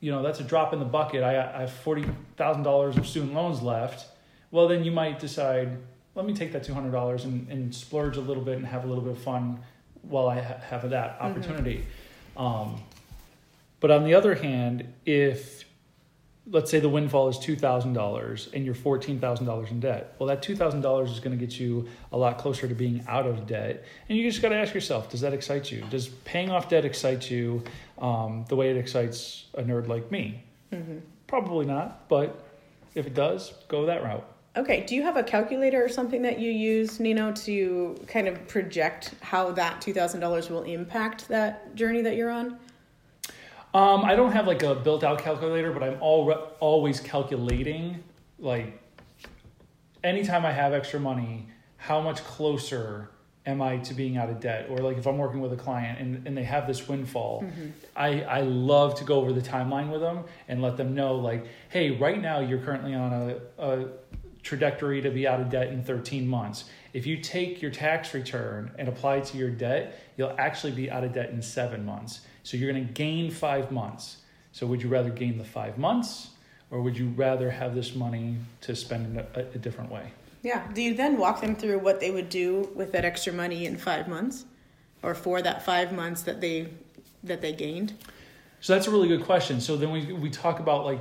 you 0.00 0.12
know, 0.12 0.22
that's 0.22 0.40
a 0.40 0.44
drop 0.44 0.74
in 0.74 0.78
the 0.78 0.84
bucket. 0.84 1.22
I, 1.22 1.30
I 1.56 1.60
have 1.62 1.70
$40,000 1.84 2.96
of 2.98 3.06
student 3.06 3.32
loans 3.32 3.62
left. 3.62 4.06
Well, 4.50 4.68
then 4.68 4.84
you 4.84 4.90
might 4.92 5.18
decide, 5.18 5.78
let 6.14 6.26
me 6.26 6.34
take 6.34 6.52
that 6.52 6.66
$200 6.66 7.24
and, 7.24 7.48
and 7.50 7.74
splurge 7.74 8.18
a 8.18 8.20
little 8.20 8.42
bit 8.44 8.58
and 8.58 8.66
have 8.66 8.84
a 8.84 8.86
little 8.86 9.02
bit 9.02 9.12
of 9.12 9.18
fun 9.22 9.60
while 10.02 10.28
I 10.28 10.40
ha- 10.42 10.58
have 10.68 10.90
that 10.90 11.16
opportunity. 11.20 11.86
Um, 12.36 12.80
but 13.80 13.90
on 13.90 14.04
the 14.04 14.14
other 14.14 14.34
hand, 14.34 14.92
if 15.04 15.64
let's 16.50 16.70
say 16.70 16.78
the 16.78 16.88
windfall 16.88 17.28
is 17.28 17.38
$2,000 17.38 18.52
and 18.52 18.64
you're 18.64 18.74
$14,000 18.74 19.70
in 19.70 19.80
debt. 19.80 20.14
Well, 20.18 20.26
that 20.28 20.42
$2,000 20.42 21.10
is 21.10 21.20
going 21.20 21.36
to 21.36 21.42
get 21.42 21.58
you 21.58 21.88
a 22.12 22.18
lot 22.18 22.38
closer 22.38 22.68
to 22.68 22.74
being 22.74 23.02
out 23.08 23.26
of 23.26 23.46
debt. 23.46 23.84
And 24.08 24.18
you 24.18 24.28
just 24.28 24.42
got 24.42 24.50
to 24.50 24.56
ask 24.56 24.74
yourself, 24.74 25.10
does 25.10 25.22
that 25.22 25.32
excite 25.32 25.72
you? 25.72 25.82
Does 25.90 26.08
paying 26.08 26.50
off 26.50 26.68
debt 26.68 26.84
excite 26.84 27.30
you 27.30 27.62
um, 27.98 28.44
the 28.48 28.56
way 28.56 28.70
it 28.70 28.76
excites 28.76 29.46
a 29.54 29.62
nerd 29.62 29.88
like 29.88 30.10
me? 30.10 30.44
Mm-hmm. 30.70 30.98
Probably 31.26 31.64
not, 31.64 32.08
but 32.08 32.44
if 32.94 33.06
it 33.06 33.14
does, 33.14 33.54
go 33.68 33.86
that 33.86 34.02
route. 34.02 34.28
Okay, 34.56 34.84
do 34.86 34.94
you 34.94 35.02
have 35.02 35.16
a 35.16 35.22
calculator 35.22 35.84
or 35.84 35.88
something 35.88 36.22
that 36.22 36.38
you 36.38 36.50
use, 36.50 37.00
Nino, 37.00 37.32
to 37.32 38.00
kind 38.06 38.28
of 38.28 38.46
project 38.46 39.14
how 39.20 39.50
that 39.52 39.80
$2,000 39.80 40.48
will 40.48 40.62
impact 40.62 41.26
that 41.28 41.74
journey 41.74 42.02
that 42.02 42.14
you're 42.14 42.30
on? 42.30 42.58
Um, 43.74 44.04
I 44.04 44.14
don't 44.14 44.30
have 44.30 44.46
like 44.46 44.62
a 44.62 44.76
built-out 44.76 45.18
calculator, 45.18 45.72
but 45.72 45.82
I'm 45.82 46.00
all 46.00 46.30
always 46.60 47.00
calculating 47.00 48.04
like 48.38 48.80
anytime 50.04 50.46
I 50.46 50.52
have 50.52 50.72
extra 50.72 51.00
money, 51.00 51.48
how 51.76 52.00
much 52.00 52.22
closer 52.22 53.10
am 53.46 53.60
I 53.60 53.78
to 53.78 53.94
being 53.94 54.16
out 54.16 54.30
of 54.30 54.40
debt? 54.40 54.66
Or 54.70 54.78
like 54.78 54.96
if 54.96 55.06
I'm 55.06 55.18
working 55.18 55.40
with 55.40 55.52
a 55.52 55.56
client 55.56 55.98
and, 55.98 56.26
and 56.26 56.36
they 56.36 56.44
have 56.44 56.66
this 56.66 56.86
windfall, 56.88 57.42
mm-hmm. 57.42 57.70
I, 57.96 58.22
I 58.22 58.40
love 58.42 58.94
to 58.96 59.04
go 59.04 59.16
over 59.16 59.32
the 59.32 59.42
timeline 59.42 59.90
with 59.90 60.00
them 60.00 60.24
and 60.48 60.62
let 60.62 60.76
them 60.76 60.94
know 60.94 61.16
like, 61.16 61.46
hey, 61.68 61.90
right 61.90 62.20
now 62.20 62.40
you're 62.40 62.60
currently 62.60 62.94
on 62.94 63.12
a, 63.12 63.36
a 63.58 63.88
trajectory 64.44 65.00
to 65.00 65.10
be 65.10 65.26
out 65.26 65.40
of 65.40 65.50
debt 65.50 65.68
in 65.68 65.82
13 65.82 66.28
months. 66.28 66.64
If 66.92 67.06
you 67.06 67.16
take 67.16 67.60
your 67.60 67.70
tax 67.70 68.14
return 68.14 68.70
and 68.78 68.88
apply 68.88 69.16
it 69.16 69.24
to 69.26 69.38
your 69.38 69.50
debt, 69.50 69.98
you'll 70.16 70.34
actually 70.38 70.72
be 70.72 70.90
out 70.90 71.02
of 71.02 71.12
debt 71.12 71.30
in 71.30 71.42
seven 71.42 71.84
months. 71.84 72.20
So 72.44 72.56
you're 72.56 72.70
going 72.70 72.86
to 72.86 72.92
gain 72.92 73.30
five 73.30 73.72
months. 73.72 74.18
So 74.52 74.66
would 74.66 74.82
you 74.82 74.88
rather 74.88 75.10
gain 75.10 75.38
the 75.38 75.44
five 75.44 75.78
months 75.78 76.28
or 76.70 76.82
would 76.82 76.96
you 76.96 77.08
rather 77.16 77.50
have 77.50 77.74
this 77.74 77.94
money 77.94 78.36
to 78.60 78.76
spend 78.76 79.06
in 79.06 79.18
a, 79.18 79.40
a 79.40 79.58
different 79.58 79.90
way? 79.90 80.12
Yeah. 80.42 80.70
Do 80.72 80.82
you 80.82 80.94
then 80.94 81.16
walk 81.16 81.40
them 81.40 81.56
through 81.56 81.78
what 81.78 82.00
they 82.00 82.10
would 82.10 82.28
do 82.28 82.70
with 82.74 82.92
that 82.92 83.04
extra 83.04 83.32
money 83.32 83.64
in 83.64 83.78
five 83.78 84.06
months 84.08 84.44
or 85.02 85.14
for 85.14 85.40
that 85.40 85.64
five 85.64 85.92
months 85.92 86.22
that 86.22 86.40
they 86.40 86.68
that 87.24 87.40
they 87.40 87.52
gained? 87.52 87.94
So 88.60 88.74
that's 88.74 88.86
a 88.86 88.90
really 88.90 89.08
good 89.08 89.24
question. 89.24 89.60
So 89.60 89.76
then 89.76 89.90
we, 89.90 90.12
we 90.12 90.28
talk 90.30 90.60
about 90.60 90.84
like 90.84 91.00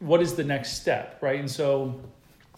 what 0.00 0.20
is 0.20 0.34
the 0.34 0.44
next 0.44 0.74
step, 0.80 1.18
right? 1.22 1.40
And 1.40 1.50
so 1.50 1.98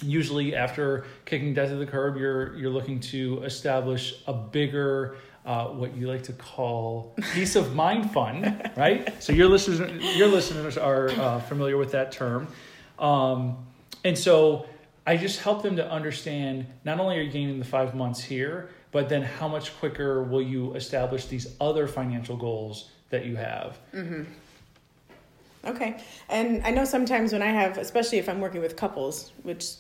usually 0.03 0.55
after 0.55 1.05
kicking 1.25 1.55
debt 1.55 1.69
to 1.69 1.77
the 1.77 1.87
curb, 1.87 2.17
you're 2.17 2.55
you're 2.57 2.71
looking 2.71 3.01
to 3.01 3.43
establish 3.43 4.23
a 4.27 4.33
bigger 4.33 5.17
uh, 5.45 5.67
what 5.67 5.97
you 5.97 6.09
like 6.09 6.23
to 6.25 6.33
call 6.33 7.15
peace 7.33 7.57
of 7.57 7.75
mind 7.75 8.11
fund, 8.11 8.71
right? 8.77 9.23
So 9.23 9.33
your 9.33 9.49
listeners, 9.49 10.17
your 10.17 10.29
listeners 10.29 10.77
are 10.77 11.09
uh, 11.11 11.41
familiar 11.41 11.77
with 11.77 11.93
that 11.93 12.13
term, 12.13 12.49
um, 12.99 13.67
and 14.05 14.17
so 14.17 14.67
I 15.07 15.17
just 15.17 15.41
help 15.41 15.63
them 15.63 15.77
to 15.77 15.91
understand 15.91 16.67
not 16.85 17.01
only 17.01 17.19
are 17.19 17.23
you 17.23 17.31
gaining 17.31 17.59
the 17.59 17.65
five 17.65 17.95
months 17.95 18.23
here, 18.23 18.69
but 18.91 19.09
then 19.09 19.23
how 19.23 19.49
much 19.49 19.77
quicker 19.79 20.23
will 20.23 20.43
you 20.43 20.75
establish 20.75 21.27
these 21.27 21.55
other 21.61 21.87
financial 21.87 22.37
goals 22.37 22.91
that 23.11 23.25
you 23.25 23.37
have. 23.37 23.79
Mm-hmm. 23.95 24.25
Okay, 25.65 26.01
and 26.29 26.65
I 26.65 26.71
know 26.71 26.85
sometimes 26.85 27.33
when 27.33 27.43
I 27.43 27.51
have, 27.51 27.79
especially 27.79 28.19
if 28.19 28.29
I'm 28.29 28.41
working 28.41 28.61
with 28.61 28.77
couples, 28.77 29.33
which 29.43 29.75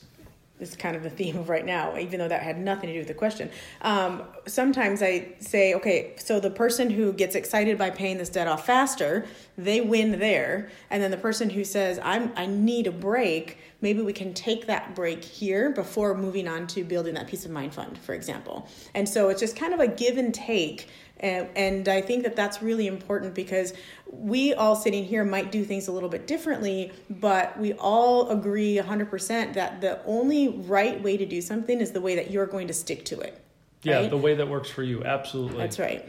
is 0.60 0.76
kind 0.76 0.96
of 0.96 1.02
the 1.02 1.10
theme 1.10 1.36
of 1.36 1.48
right 1.48 1.64
now, 1.64 1.96
even 1.96 2.18
though 2.18 2.28
that 2.28 2.42
had 2.42 2.58
nothing 2.58 2.88
to 2.88 2.92
do 2.92 2.98
with 2.98 3.08
the 3.08 3.14
question. 3.14 3.50
Um, 3.82 4.22
sometimes 4.46 5.02
I 5.02 5.34
say, 5.40 5.74
okay, 5.74 6.14
so 6.16 6.40
the 6.40 6.50
person 6.50 6.90
who 6.90 7.12
gets 7.12 7.34
excited 7.34 7.78
by 7.78 7.90
paying 7.90 8.18
this 8.18 8.28
debt 8.28 8.48
off 8.48 8.66
faster, 8.66 9.26
they 9.56 9.80
win 9.80 10.18
there, 10.18 10.70
and 10.90 11.02
then 11.02 11.10
the 11.10 11.16
person 11.16 11.50
who 11.50 11.64
says, 11.64 11.98
"I'm 12.02 12.32
I 12.36 12.46
need 12.46 12.86
a 12.86 12.92
break," 12.92 13.58
maybe 13.80 14.02
we 14.02 14.12
can 14.12 14.32
take 14.32 14.66
that 14.66 14.94
break 14.94 15.24
here 15.24 15.70
before 15.70 16.14
moving 16.14 16.46
on 16.46 16.66
to 16.68 16.84
building 16.84 17.14
that 17.14 17.26
peace 17.26 17.44
of 17.44 17.50
mind 17.50 17.74
fund, 17.74 17.98
for 17.98 18.14
example. 18.14 18.68
And 18.94 19.08
so 19.08 19.28
it's 19.28 19.40
just 19.40 19.56
kind 19.56 19.74
of 19.74 19.80
a 19.80 19.88
give 19.88 20.16
and 20.16 20.32
take 20.32 20.88
and, 21.20 21.48
and 21.56 21.88
I 21.88 22.00
think 22.00 22.22
that 22.22 22.36
that's 22.36 22.62
really 22.62 22.86
important 22.86 23.34
because 23.34 23.72
we 24.10 24.54
all 24.54 24.76
sitting 24.76 25.04
here 25.04 25.24
might 25.24 25.50
do 25.50 25.64
things 25.64 25.88
a 25.88 25.92
little 25.92 26.08
bit 26.08 26.26
differently, 26.26 26.92
but 27.10 27.58
we 27.58 27.72
all 27.74 28.30
agree 28.30 28.76
100% 28.76 29.54
that 29.54 29.80
the 29.80 30.04
only 30.04 30.48
right 30.48 31.02
way 31.02 31.16
to 31.16 31.26
do 31.26 31.40
something 31.40 31.80
is 31.80 31.92
the 31.92 32.00
way 32.00 32.14
that 32.14 32.30
you're 32.30 32.46
going 32.46 32.68
to 32.68 32.74
stick 32.74 33.04
to 33.06 33.20
it. 33.20 33.42
Right? 33.84 34.02
Yeah, 34.02 34.08
the 34.08 34.16
way 34.16 34.34
that 34.34 34.48
works 34.48 34.70
for 34.70 34.82
you. 34.82 35.04
Absolutely. 35.04 35.58
That's 35.58 35.78
right. 35.78 36.04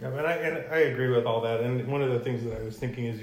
Yeah, 0.00 0.08
and 0.08 0.26
I, 0.26 0.32
and 0.32 0.72
I 0.72 0.78
agree 0.78 1.08
with 1.08 1.26
all 1.26 1.40
that. 1.42 1.60
And 1.60 1.86
one 1.88 2.02
of 2.02 2.10
the 2.10 2.20
things 2.20 2.44
that 2.44 2.60
I 2.60 2.62
was 2.62 2.78
thinking 2.78 3.06
is 3.06 3.20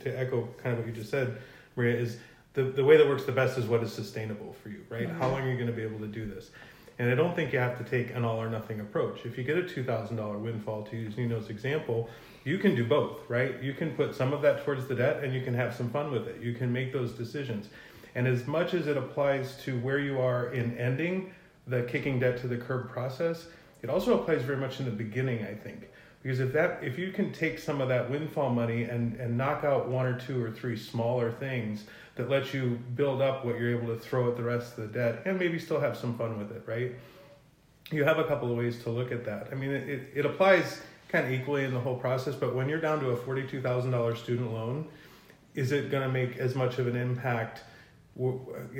to 0.00 0.18
echo 0.18 0.48
kind 0.62 0.72
of 0.72 0.78
what 0.78 0.86
you 0.86 0.92
just 0.92 1.10
said, 1.10 1.38
Maria, 1.76 1.96
is 1.96 2.18
the, 2.54 2.64
the 2.64 2.84
way 2.84 2.96
that 2.96 3.06
works 3.06 3.24
the 3.24 3.32
best 3.32 3.58
is 3.58 3.66
what 3.66 3.82
is 3.82 3.92
sustainable 3.92 4.54
for 4.62 4.70
you, 4.70 4.84
right? 4.88 5.08
Mm-hmm. 5.08 5.20
How 5.20 5.28
long 5.28 5.42
are 5.42 5.50
you 5.50 5.54
going 5.54 5.68
to 5.68 5.72
be 5.72 5.82
able 5.82 5.98
to 6.00 6.06
do 6.06 6.26
this? 6.26 6.50
And 7.00 7.10
I 7.10 7.14
don't 7.14 7.34
think 7.34 7.50
you 7.54 7.58
have 7.58 7.78
to 7.78 7.84
take 7.84 8.14
an 8.14 8.26
all 8.26 8.36
or 8.36 8.50
nothing 8.50 8.80
approach. 8.80 9.24
If 9.24 9.38
you 9.38 9.42
get 9.42 9.56
a 9.56 9.62
$2,000 9.62 10.38
windfall, 10.38 10.82
to 10.82 10.98
use 10.98 11.16
Nino's 11.16 11.48
example, 11.48 12.10
you 12.44 12.58
can 12.58 12.74
do 12.74 12.84
both, 12.84 13.20
right? 13.26 13.54
You 13.62 13.72
can 13.72 13.92
put 13.92 14.14
some 14.14 14.34
of 14.34 14.42
that 14.42 14.66
towards 14.66 14.86
the 14.86 14.94
debt 14.94 15.24
and 15.24 15.32
you 15.32 15.40
can 15.40 15.54
have 15.54 15.74
some 15.74 15.88
fun 15.88 16.12
with 16.12 16.28
it. 16.28 16.42
You 16.42 16.52
can 16.52 16.70
make 16.70 16.92
those 16.92 17.12
decisions. 17.12 17.70
And 18.14 18.28
as 18.28 18.46
much 18.46 18.74
as 18.74 18.86
it 18.86 18.98
applies 18.98 19.56
to 19.64 19.80
where 19.80 19.98
you 19.98 20.20
are 20.20 20.52
in 20.52 20.76
ending 20.76 21.32
the 21.66 21.84
kicking 21.84 22.20
debt 22.20 22.38
to 22.42 22.48
the 22.48 22.58
curb 22.58 22.90
process, 22.90 23.46
it 23.80 23.88
also 23.88 24.20
applies 24.20 24.42
very 24.42 24.58
much 24.58 24.78
in 24.78 24.84
the 24.84 24.90
beginning, 24.90 25.42
I 25.42 25.54
think. 25.54 25.88
Because 26.22 26.40
if 26.40 26.52
that 26.52 26.84
if 26.84 26.98
you 26.98 27.12
can 27.12 27.32
take 27.32 27.58
some 27.58 27.80
of 27.80 27.88
that 27.88 28.10
windfall 28.10 28.50
money 28.50 28.82
and, 28.82 29.18
and 29.18 29.38
knock 29.38 29.64
out 29.64 29.88
one 29.88 30.04
or 30.04 30.20
two 30.20 30.44
or 30.44 30.50
three 30.50 30.76
smaller 30.76 31.32
things 31.32 31.84
that 32.20 32.28
lets 32.28 32.52
you 32.52 32.78
build 32.96 33.22
up 33.22 33.46
what 33.46 33.58
you're 33.58 33.70
able 33.70 33.86
to 33.86 33.98
throw 33.98 34.30
at 34.30 34.36
the 34.36 34.42
rest 34.42 34.76
of 34.76 34.92
the 34.92 34.98
debt 34.98 35.22
and 35.24 35.38
maybe 35.38 35.58
still 35.58 35.80
have 35.80 35.96
some 35.96 36.18
fun 36.18 36.38
with 36.38 36.52
it, 36.52 36.62
right? 36.66 36.92
You 37.90 38.04
have 38.04 38.18
a 38.18 38.24
couple 38.24 38.50
of 38.50 38.58
ways 38.58 38.82
to 38.82 38.90
look 38.90 39.10
at 39.10 39.24
that. 39.24 39.48
I 39.50 39.54
mean, 39.54 39.70
it, 39.70 40.12
it 40.14 40.26
applies 40.26 40.82
kind 41.08 41.26
of 41.26 41.32
equally 41.32 41.64
in 41.64 41.72
the 41.72 41.80
whole 41.80 41.96
process, 41.96 42.34
but 42.34 42.54
when 42.54 42.68
you're 42.68 42.80
down 42.80 43.00
to 43.00 43.10
a 43.10 43.16
$42,000 43.16 44.16
student 44.18 44.52
loan, 44.52 44.86
is 45.54 45.72
it 45.72 45.90
going 45.90 46.02
to 46.02 46.10
make 46.10 46.36
as 46.36 46.54
much 46.54 46.78
of 46.78 46.86
an 46.86 46.94
impact? 46.94 47.62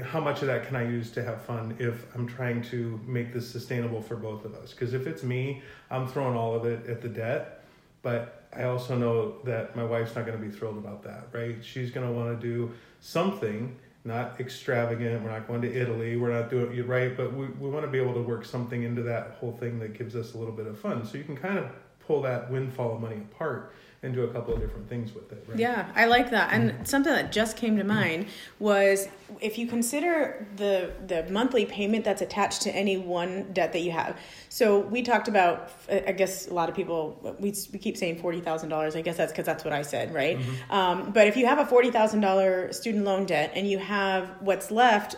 How 0.04 0.20
much 0.20 0.42
of 0.42 0.48
that 0.48 0.66
can 0.66 0.76
I 0.76 0.82
use 0.82 1.10
to 1.12 1.24
have 1.24 1.42
fun 1.42 1.74
if 1.78 2.04
I'm 2.14 2.26
trying 2.26 2.60
to 2.64 3.00
make 3.06 3.32
this 3.32 3.50
sustainable 3.50 4.02
for 4.02 4.16
both 4.16 4.44
of 4.44 4.54
us? 4.54 4.72
Because 4.72 4.92
if 4.92 5.06
it's 5.06 5.22
me, 5.22 5.62
I'm 5.90 6.06
throwing 6.06 6.36
all 6.36 6.54
of 6.54 6.66
it 6.66 6.86
at 6.86 7.00
the 7.00 7.08
debt, 7.08 7.64
but 8.02 8.44
I 8.52 8.64
also 8.64 8.98
know 8.98 9.38
that 9.44 9.74
my 9.74 9.84
wife's 9.84 10.14
not 10.14 10.26
going 10.26 10.38
to 10.38 10.44
be 10.44 10.52
thrilled 10.54 10.76
about 10.76 11.02
that, 11.04 11.28
right? 11.32 11.56
She's 11.62 11.90
going 11.90 12.06
to 12.06 12.12
want 12.12 12.38
to 12.38 12.46
do 12.46 12.70
something 13.00 13.76
not 14.04 14.40
extravagant. 14.40 15.22
We're 15.22 15.30
not 15.30 15.46
going 15.46 15.62
to 15.62 15.72
Italy. 15.72 16.16
We're 16.16 16.32
not 16.32 16.48
doing 16.48 16.76
it 16.76 16.86
right, 16.86 17.14
but 17.14 17.34
we, 17.34 17.46
we 17.46 17.68
want 17.68 17.84
to 17.84 17.90
be 17.90 17.98
able 17.98 18.14
to 18.14 18.22
work 18.22 18.44
something 18.44 18.82
into 18.82 19.02
that 19.02 19.36
whole 19.38 19.52
thing 19.52 19.78
that 19.80 19.92
gives 19.92 20.16
us 20.16 20.34
a 20.34 20.38
little 20.38 20.54
bit 20.54 20.66
of 20.66 20.78
fun. 20.78 21.06
So 21.06 21.18
you 21.18 21.24
can 21.24 21.36
kind 21.36 21.58
of 21.58 21.70
pull 22.06 22.22
that 22.22 22.50
windfall 22.50 22.94
of 22.94 23.00
money 23.00 23.16
apart 23.16 23.74
and 24.02 24.14
do 24.14 24.22
a 24.22 24.28
couple 24.28 24.54
of 24.54 24.60
different 24.60 24.88
things 24.88 25.12
with 25.14 25.30
it. 25.30 25.44
Right? 25.46 25.58
Yeah, 25.58 25.90
I 25.94 26.06
like 26.06 26.30
that. 26.30 26.52
And 26.52 26.70
mm-hmm. 26.70 26.84
something 26.84 27.12
that 27.12 27.32
just 27.32 27.56
came 27.56 27.76
to 27.76 27.84
mind 27.84 28.26
was 28.58 29.08
if 29.40 29.58
you 29.58 29.66
consider 29.66 30.46
the 30.56 30.92
the 31.06 31.28
monthly 31.30 31.66
payment 31.66 32.04
that's 32.04 32.22
attached 32.22 32.62
to 32.62 32.70
any 32.70 32.96
one 32.96 33.52
debt 33.52 33.72
that 33.74 33.80
you 33.80 33.90
have. 33.90 34.16
So 34.48 34.78
we 34.78 35.02
talked 35.02 35.28
about. 35.28 35.70
I 35.90 36.12
guess 36.12 36.48
a 36.48 36.54
lot 36.54 36.70
of 36.70 36.74
people 36.74 37.36
we 37.38 37.54
we 37.72 37.78
keep 37.78 37.96
saying 37.96 38.20
forty 38.20 38.40
thousand 38.40 38.70
dollars. 38.70 38.96
I 38.96 39.02
guess 39.02 39.18
that's 39.18 39.32
because 39.32 39.46
that's 39.46 39.64
what 39.64 39.74
I 39.74 39.82
said, 39.82 40.14
right? 40.14 40.38
Mm-hmm. 40.38 40.72
Um, 40.72 41.12
but 41.12 41.26
if 41.26 41.36
you 41.36 41.46
have 41.46 41.58
a 41.58 41.66
forty 41.66 41.90
thousand 41.90 42.20
dollar 42.20 42.72
student 42.72 43.04
loan 43.04 43.26
debt 43.26 43.52
and 43.54 43.68
you 43.68 43.78
have 43.78 44.30
what's 44.40 44.70
left 44.70 45.16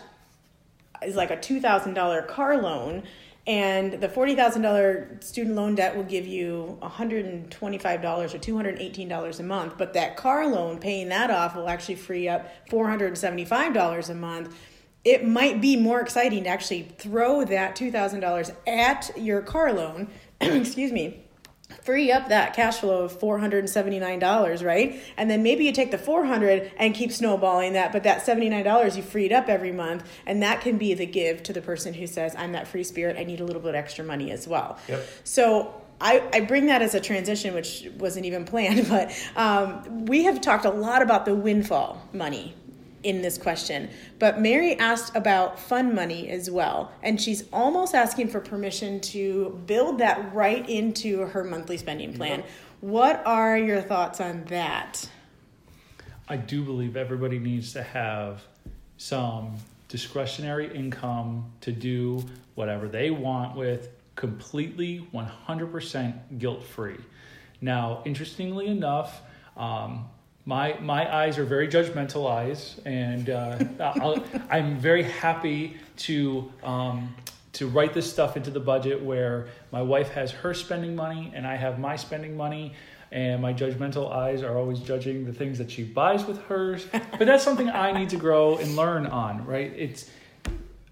is 1.01 1.15
like 1.15 1.31
a 1.31 1.39
two 1.39 1.61
thousand 1.61 1.93
dollar 1.93 2.21
car 2.21 2.57
loan 2.61 3.03
and 3.45 3.93
the 3.93 4.07
$40,000 4.07 5.21
student 5.21 5.55
loan 5.55 5.75
debt 5.75 5.97
will 5.97 6.03
give 6.03 6.25
you 6.25 6.77
$125 6.81 7.53
or 7.53 8.39
$218 8.39 9.39
a 9.39 9.43
month, 9.43 9.77
but 9.77 9.93
that 9.93 10.15
car 10.15 10.47
loan, 10.47 10.79
paying 10.79 11.09
that 11.09 11.29
off, 11.29 11.55
will 11.55 11.67
actually 11.67 11.95
free 11.95 12.29
up 12.29 12.49
$475 12.69 14.09
a 14.09 14.15
month. 14.15 14.55
It 15.03 15.27
might 15.27 15.59
be 15.59 15.75
more 15.75 15.99
exciting 15.99 16.45
to 16.45 16.49
actually 16.49 16.83
throw 16.97 17.43
that 17.43 17.75
$2,000 17.75 18.55
at 18.65 19.11
your 19.17 19.41
car 19.41 19.73
loan, 19.73 20.07
excuse 20.41 20.93
me, 20.93 21.22
free 21.83 22.11
up 22.11 22.29
that 22.29 22.53
cash 22.55 22.77
flow 22.77 23.03
of 23.03 23.19
$479 23.19 24.65
right? 24.65 25.01
And 25.17 25.29
then 25.29 25.43
maybe 25.43 25.65
you 25.65 25.71
take 25.71 25.91
the 25.91 25.97
400 25.97 26.71
and 26.77 26.93
keep 26.93 27.11
snowballing 27.11 27.73
that 27.73 27.91
but 27.91 28.03
that 28.03 28.25
$79 28.25 28.95
you 28.95 29.03
freed 29.03 29.33
up 29.33 29.49
every 29.49 29.71
month 29.71 30.07
and 30.25 30.43
that 30.43 30.61
can 30.61 30.77
be 30.77 30.93
the 30.93 31.05
give 31.05 31.43
to 31.43 31.53
the 31.53 31.61
person 31.61 31.93
who 31.93 32.07
says 32.07 32.35
i'm 32.37 32.53
that 32.53 32.67
free 32.67 32.83
spirit. 32.83 33.17
I 33.17 33.23
need 33.23 33.39
a 33.39 33.45
little 33.45 33.61
bit 33.61 33.75
extra 33.75 34.03
money 34.05 34.31
as 34.31 34.47
well. 34.47 34.77
Yep. 34.87 35.07
so 35.23 35.81
I, 36.01 36.21
I 36.33 36.41
bring 36.41 36.65
that 36.65 36.81
as 36.81 36.95
a 36.95 36.99
transition, 36.99 37.53
which 37.53 37.87
wasn't 37.97 38.25
even 38.25 38.43
planned, 38.43 38.87
but 38.89 39.11
um, 39.35 40.05
we 40.05 40.23
have 40.23 40.41
talked 40.41 40.65
a 40.65 40.69
lot 40.69 41.01
about 41.01 41.25
the 41.25 41.33
windfall 41.33 42.01
money 42.11 42.53
in 43.03 43.21
this 43.21 43.37
question. 43.37 43.89
But 44.19 44.39
Mary 44.39 44.77
asked 44.79 45.15
about 45.15 45.59
fun 45.59 45.93
money 45.93 46.29
as 46.29 46.49
well, 46.49 46.91
and 47.01 47.21
she's 47.21 47.43
almost 47.51 47.93
asking 47.93 48.29
for 48.29 48.39
permission 48.39 48.99
to 49.01 49.61
build 49.65 49.99
that 49.99 50.33
right 50.33 50.67
into 50.69 51.21
her 51.21 51.43
monthly 51.43 51.77
spending 51.77 52.13
plan. 52.13 52.43
What 52.81 53.21
are 53.25 53.57
your 53.57 53.81
thoughts 53.81 54.19
on 54.19 54.45
that? 54.45 55.09
I 56.27 56.37
do 56.37 56.63
believe 56.63 56.97
everybody 56.97 57.39
needs 57.39 57.73
to 57.73 57.83
have 57.83 58.43
some 58.97 59.55
discretionary 59.89 60.73
income 60.73 61.51
to 61.61 61.71
do 61.71 62.23
whatever 62.55 62.87
they 62.87 63.11
want 63.11 63.55
with 63.55 63.89
completely 64.15 65.07
100% 65.13 66.39
guilt 66.39 66.63
free. 66.63 66.97
Now, 67.61 68.01
interestingly 68.05 68.67
enough, 68.67 69.21
um, 69.55 70.05
my 70.45 70.77
my 70.79 71.13
eyes 71.13 71.37
are 71.37 71.45
very 71.45 71.67
judgmental 71.67 72.29
eyes, 72.29 72.79
and 72.85 73.29
uh, 73.29 73.57
i 74.49 74.57
am 74.57 74.77
very 74.77 75.03
happy 75.03 75.77
to 75.97 76.51
um, 76.63 77.15
to 77.53 77.67
write 77.67 77.93
this 77.93 78.11
stuff 78.11 78.35
into 78.35 78.49
the 78.49 78.59
budget 78.59 79.01
where 79.01 79.47
my 79.71 79.81
wife 79.81 80.09
has 80.09 80.31
her 80.31 80.53
spending 80.53 80.95
money 80.95 81.31
and 81.33 81.45
I 81.47 81.55
have 81.55 81.79
my 81.79 81.95
spending 81.95 82.35
money. 82.35 82.73
And 83.11 83.43
my 83.43 83.53
judgmental 83.53 84.11
eyes 84.11 84.41
are 84.41 84.57
always 84.57 84.79
judging 84.79 85.23
the 85.23 85.33
things 85.33 85.59
that 85.59 85.69
she 85.69 85.83
buys 85.83 86.25
with 86.25 86.41
hers. 86.45 86.87
But 86.91 87.27
that's 87.27 87.43
something 87.43 87.69
I 87.69 87.91
need 87.91 88.09
to 88.09 88.17
grow 88.17 88.57
and 88.57 88.75
learn 88.75 89.05
on, 89.05 89.45
right? 89.45 89.71
It's 89.75 90.09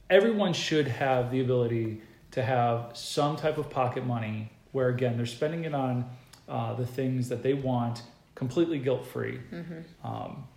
everyone 0.08 0.54
should 0.54 0.88
have 0.88 1.32
the 1.32 1.42
ability 1.42 2.04
to 2.32 2.44
have 2.44 2.92
some 2.94 3.38
type 3.38 3.58
of 3.58 3.72
pocket 3.72 4.06
money 4.06 4.52
where 4.72 4.90
again 4.90 5.18
they're 5.18 5.26
spending 5.26 5.66
it 5.66 5.74
on 5.74 6.06
uh, 6.48 6.76
the 6.76 6.86
things 6.86 7.28
that 7.30 7.42
they 7.42 7.56
want 7.56 8.04
completely 8.42 8.80
guilt 8.80 9.06
free. 9.06 9.40
Mm-hmm. 9.54 9.82
Um, 10.04 10.48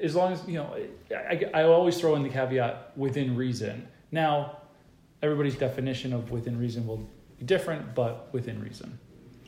as 0.00 0.16
long 0.16 0.32
as, 0.32 0.42
you 0.48 0.54
know, 0.54 0.74
I, 1.14 1.44
I 1.52 1.62
always 1.64 2.00
throw 2.00 2.14
in 2.14 2.22
the 2.22 2.30
caveat 2.30 2.96
within 2.96 3.36
reason. 3.36 3.86
Now, 4.10 4.56
everybody's 5.22 5.56
definition 5.56 6.14
of 6.14 6.30
within 6.30 6.58
reason 6.58 6.86
will 6.86 7.06
be 7.38 7.44
different, 7.44 7.94
but 7.94 8.32
within 8.32 8.58
reason. 8.62 8.98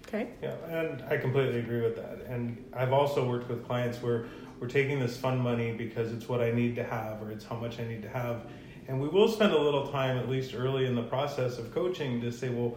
Okay. 0.07 0.29
Yeah, 0.43 0.57
and 0.69 1.03
I 1.09 1.17
completely 1.17 1.61
agree 1.61 1.81
with 1.81 1.97
that. 1.97 2.27
And 2.29 2.63
I've 2.75 2.93
also 2.93 3.27
worked 3.27 3.49
with 3.49 3.67
clients 3.67 4.03
where 4.03 4.27
we're 4.61 4.69
taking 4.69 5.01
this 5.01 5.17
fund 5.17 5.41
money 5.41 5.73
because 5.73 6.13
it's 6.13 6.29
what 6.29 6.43
I 6.43 6.51
need 6.51 6.77
to 6.77 6.85
have 6.85 7.23
or 7.23 7.31
it's 7.31 7.47
how 7.47 7.57
much 7.57 7.81
I 7.81 7.87
need 7.87 8.03
to 8.03 8.11
have. 8.11 8.43
And 8.87 9.01
we 9.01 9.09
will 9.09 9.29
spend 9.29 9.55
a 9.55 9.59
little 9.59 9.91
time, 9.91 10.19
at 10.19 10.29
least 10.29 10.55
early 10.55 10.85
in 10.85 10.95
the 10.95 11.05
process 11.05 11.57
of 11.57 11.73
coaching, 11.73 12.21
to 12.21 12.31
say, 12.31 12.51
well, 12.51 12.77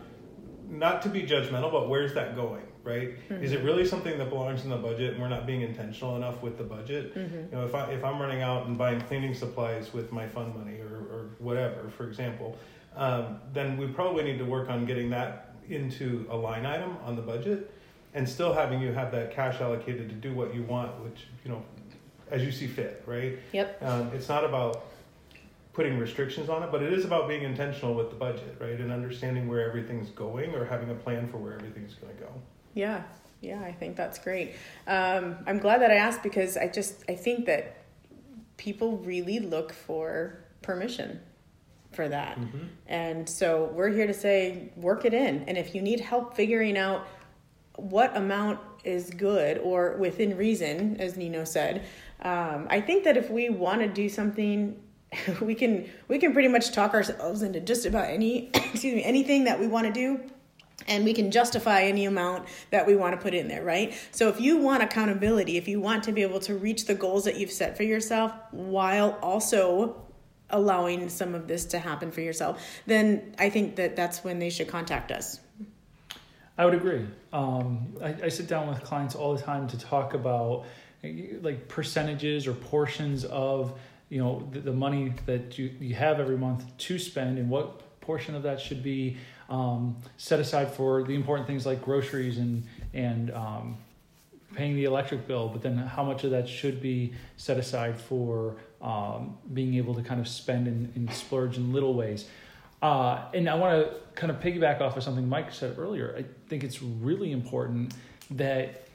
not 0.70 1.02
to 1.02 1.10
be 1.10 1.24
judgmental, 1.24 1.70
but 1.70 1.90
where's 1.90 2.14
that 2.14 2.34
going? 2.38 2.64
Right? 2.84 3.18
Mm-hmm. 3.30 3.44
Is 3.44 3.52
it 3.52 3.64
really 3.64 3.86
something 3.86 4.18
that 4.18 4.30
belongs 4.30 4.64
in 4.64 4.70
the 4.70 4.78
budget 4.78 5.14
and 5.14 5.22
we're 5.22 5.30
not 5.30 5.46
being 5.46 5.62
intentional 5.62 6.16
enough 6.16 6.42
with 6.42 6.58
the 6.58 6.64
budget? 6.64 7.16
Mm-hmm. 7.16 7.36
You 7.36 7.50
know, 7.52 7.66
if 7.66 7.76
I 7.76 7.92
if 7.92 8.04
I'm 8.04 8.20
running 8.20 8.42
out 8.42 8.68
and 8.68 8.78
buying 8.78 9.02
cleaning 9.02 9.34
supplies 9.34 9.94
with 9.94 10.12
my 10.12 10.28
fund 10.28 10.56
money 10.56 10.80
or, 10.80 10.98
or 11.12 11.30
whatever, 11.40 11.90
for 11.96 12.08
example, 12.08 12.58
um, 12.96 13.40
then 13.54 13.78
we 13.78 13.88
probably 13.88 14.24
need 14.24 14.38
to 14.40 14.46
work 14.46 14.70
on 14.70 14.86
getting 14.86 15.10
that 15.12 15.56
into 15.70 16.26
a 16.30 16.36
line 16.36 16.66
item 16.66 16.98
on 17.06 17.16
the 17.16 17.22
budget 17.22 17.72
and 18.14 18.28
still 18.28 18.54
having 18.54 18.82
you 18.82 18.92
have 18.92 19.12
that 19.12 19.34
cash 19.34 19.62
allocated 19.62 20.10
to 20.10 20.16
do 20.16 20.34
what 20.34 20.54
you 20.54 20.64
want, 20.64 20.92
which, 21.02 21.28
you 21.46 21.52
know, 21.52 21.64
as 22.30 22.44
you 22.44 22.52
see 22.52 22.68
fit, 22.68 23.04
right? 23.06 23.40
Yep. 23.54 23.82
Um, 23.82 24.12
it's 24.14 24.28
not 24.28 24.44
about 24.44 24.86
putting 25.74 25.98
restrictions 25.98 26.50
on 26.50 26.64
it, 26.64 26.72
but 26.72 26.84
it 26.84 26.92
is 26.92 27.06
about 27.06 27.30
being 27.30 27.44
intentional 27.44 27.94
with 27.94 28.10
the 28.10 28.16
budget, 28.16 28.58
right? 28.60 28.80
And 28.80 28.92
understanding 28.92 29.48
where 29.48 29.66
everything's 29.66 30.10
going 30.10 30.54
or 30.54 30.66
having 30.66 30.90
a 30.90 30.94
plan 30.94 31.28
for 31.28 31.38
where 31.38 31.54
everything's 31.54 31.94
going 31.94 32.14
to 32.16 32.22
go. 32.22 32.30
Yeah, 32.74 33.04
yeah, 33.42 33.62
I 33.62 33.72
think 33.72 33.96
that's 33.96 34.20
great. 34.20 34.54
Um, 34.88 35.38
I'm 35.48 35.58
glad 35.58 35.82
that 35.82 35.92
I 35.92 35.96
asked 35.96 36.24
because 36.24 36.58
I 36.58 36.68
just 36.68 37.04
I 37.10 37.16
think 37.16 37.46
that 37.48 37.78
people 38.58 38.98
really 38.98 39.40
look 39.40 39.74
for 39.74 40.44
permission 40.62 41.20
for 41.92 42.08
that, 42.08 42.40
mm-hmm. 42.40 42.68
and 42.88 43.28
so 43.28 43.72
we're 43.74 43.90
here 43.90 44.08
to 44.08 44.14
say 44.14 44.72
work 44.78 45.06
it 45.06 45.14
in. 45.14 45.44
And 45.48 45.58
if 45.58 45.76
you 45.76 45.82
need 45.82 46.00
help 46.00 46.36
figuring 46.36 46.78
out 46.78 47.08
what 47.76 48.16
amount 48.16 48.60
is 48.84 49.10
good 49.10 49.58
or 49.60 49.98
within 49.98 50.38
reason, 50.38 51.00
as 51.00 51.18
Nino 51.18 51.44
said, 51.44 51.84
um, 52.22 52.68
I 52.70 52.82
think 52.82 53.04
that 53.04 53.18
if 53.18 53.30
we 53.30 53.50
want 53.50 53.82
to 53.82 53.88
do 53.88 54.08
something 54.08 54.80
we 55.42 55.56
can 55.56 55.90
we 56.08 56.18
can 56.18 56.34
pretty 56.34 56.48
much 56.48 56.72
talk 56.72 56.94
ourselves 56.94 57.42
into 57.42 57.60
just 57.60 57.86
about 57.86 58.10
any 58.10 58.48
excuse 58.54 58.96
me 58.96 59.04
anything 59.04 59.44
that 59.46 59.60
we 59.60 59.68
want 59.68 59.86
to 59.88 59.94
do 59.94 60.20
and 60.88 61.04
we 61.04 61.14
can 61.14 61.32
justify 61.32 61.84
any 61.84 62.06
amount 62.06 62.48
that 62.70 62.86
we 62.86 62.96
want 62.96 63.14
to 63.14 63.22
put 63.22 63.34
in 63.34 63.48
there, 63.48 63.64
right? 63.64 63.94
So 64.12 64.30
if 64.30 64.40
you 64.40 64.58
want 64.58 64.84
accountability, 64.84 65.58
if 65.58 65.68
you 65.68 65.80
want 65.80 66.04
to 66.06 66.12
be 66.12 66.22
able 66.22 66.40
to 66.42 66.56
reach 66.56 66.86
the 66.86 66.96
goals 66.96 67.26
that 67.26 67.38
you've 67.38 67.52
set 67.52 67.78
for 67.78 67.84
yourself 67.84 68.34
while 68.52 69.18
also 69.22 70.02
allowing 70.50 71.10
some 71.10 71.34
of 71.34 71.48
this 71.48 71.66
to 71.66 71.80
happen 71.80 72.12
for 72.12 72.22
yourself, 72.22 72.64
then 72.86 73.36
I 73.40 73.50
think 73.50 73.76
that 73.78 73.96
that's 73.96 74.24
when 74.24 74.40
they 74.40 74.50
should 74.50 74.68
contact 74.68 75.12
us. 75.12 75.40
I 76.58 76.66
would 76.66 76.74
agree. 76.76 77.08
Um, 77.34 77.94
I, 78.04 78.16
I 78.24 78.30
sit 78.30 78.48
down 78.48 78.68
with 78.68 78.84
clients 78.84 79.16
all 79.16 79.36
the 79.36 79.42
time 79.42 79.68
to 79.70 79.80
talk 79.80 80.14
about 80.14 80.66
like 81.42 81.68
percentages 81.68 82.46
or 82.46 82.54
portions 82.54 83.26
of 83.26 83.80
you 84.10 84.20
know 84.22 84.48
the, 84.52 84.60
the 84.60 84.74
money 84.74 85.14
that 85.26 85.58
you, 85.58 85.72
you 85.80 85.96
have 85.96 86.20
every 86.20 86.38
month 86.38 86.66
to 86.78 87.00
spend 87.00 87.40
and 87.40 87.50
what 87.50 88.00
portion 88.02 88.36
of 88.36 88.44
that 88.44 88.60
should 88.60 88.84
be 88.84 89.18
um, 89.52 89.98
set 90.18 90.40
aside 90.40 90.74
for 90.74 91.04
the 91.04 91.14
important 91.14 91.46
things 91.46 91.66
like 91.66 91.84
groceries 91.84 92.40
and 92.40 92.64
and 92.94 93.32
um, 93.32 93.78
paying 94.56 94.76
the 94.76 94.86
electric 94.86 95.28
bill, 95.28 95.48
but 95.48 95.62
then 95.62 95.78
how 95.78 96.04
much 96.04 96.24
of 96.24 96.32
that 96.32 96.48
should 96.48 96.82
be 96.82 97.14
set 97.38 97.58
aside 97.58 98.00
for 98.00 98.56
um, 98.82 99.38
being 99.54 99.76
able 99.76 99.94
to 99.96 100.02
kind 100.02 100.20
of 100.20 100.28
spend 100.28 100.68
and, 100.68 100.92
and 100.96 101.12
splurge 101.14 101.58
in 101.58 101.72
little 101.72 101.94
ways. 101.94 102.28
Uh, 102.82 103.22
and 103.34 103.48
I 103.50 103.56
want 103.56 103.86
to 103.86 103.96
kind 104.16 104.32
of 104.32 104.40
piggyback 104.40 104.82
off 104.82 104.98
of 104.98 105.04
something 105.04 105.30
Mike 105.30 105.54
said 105.54 105.78
earlier. 105.78 106.16
I 106.18 106.26
think 106.50 106.64
it's 106.64 106.82
really 106.82 107.32
important 107.32 107.94
that 108.32 108.88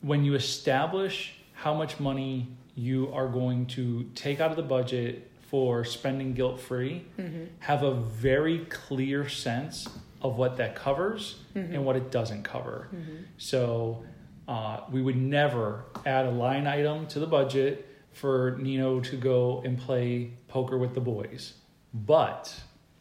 when 0.00 0.24
you 0.24 0.34
establish 0.34 1.34
how 1.52 1.74
much 1.74 1.98
money 1.98 2.46
you 2.76 3.12
are 3.12 3.26
going 3.26 3.66
to 3.66 4.04
take 4.14 4.40
out 4.40 4.50
of 4.50 4.56
the 4.56 4.62
budget 4.62 5.27
for 5.50 5.84
spending 5.84 6.34
guilt 6.34 6.60
free 6.60 7.06
mm-hmm. 7.18 7.44
have 7.60 7.82
a 7.82 7.94
very 7.94 8.66
clear 8.66 9.28
sense 9.28 9.88
of 10.20 10.36
what 10.36 10.58
that 10.58 10.74
covers 10.74 11.40
mm-hmm. 11.54 11.74
and 11.74 11.84
what 11.84 11.96
it 11.96 12.10
doesn't 12.10 12.42
cover. 12.42 12.88
Mm-hmm. 12.94 13.16
So 13.38 14.04
uh, 14.46 14.80
we 14.90 15.00
would 15.00 15.16
never 15.16 15.84
add 16.04 16.26
a 16.26 16.30
line 16.30 16.66
item 16.66 17.06
to 17.08 17.18
the 17.18 17.26
budget 17.26 17.88
for 18.12 18.56
Nino 18.60 19.00
to 19.00 19.16
go 19.16 19.62
and 19.64 19.78
play 19.78 20.32
poker 20.48 20.76
with 20.76 20.94
the 20.94 21.00
boys. 21.00 21.54
But 21.94 22.54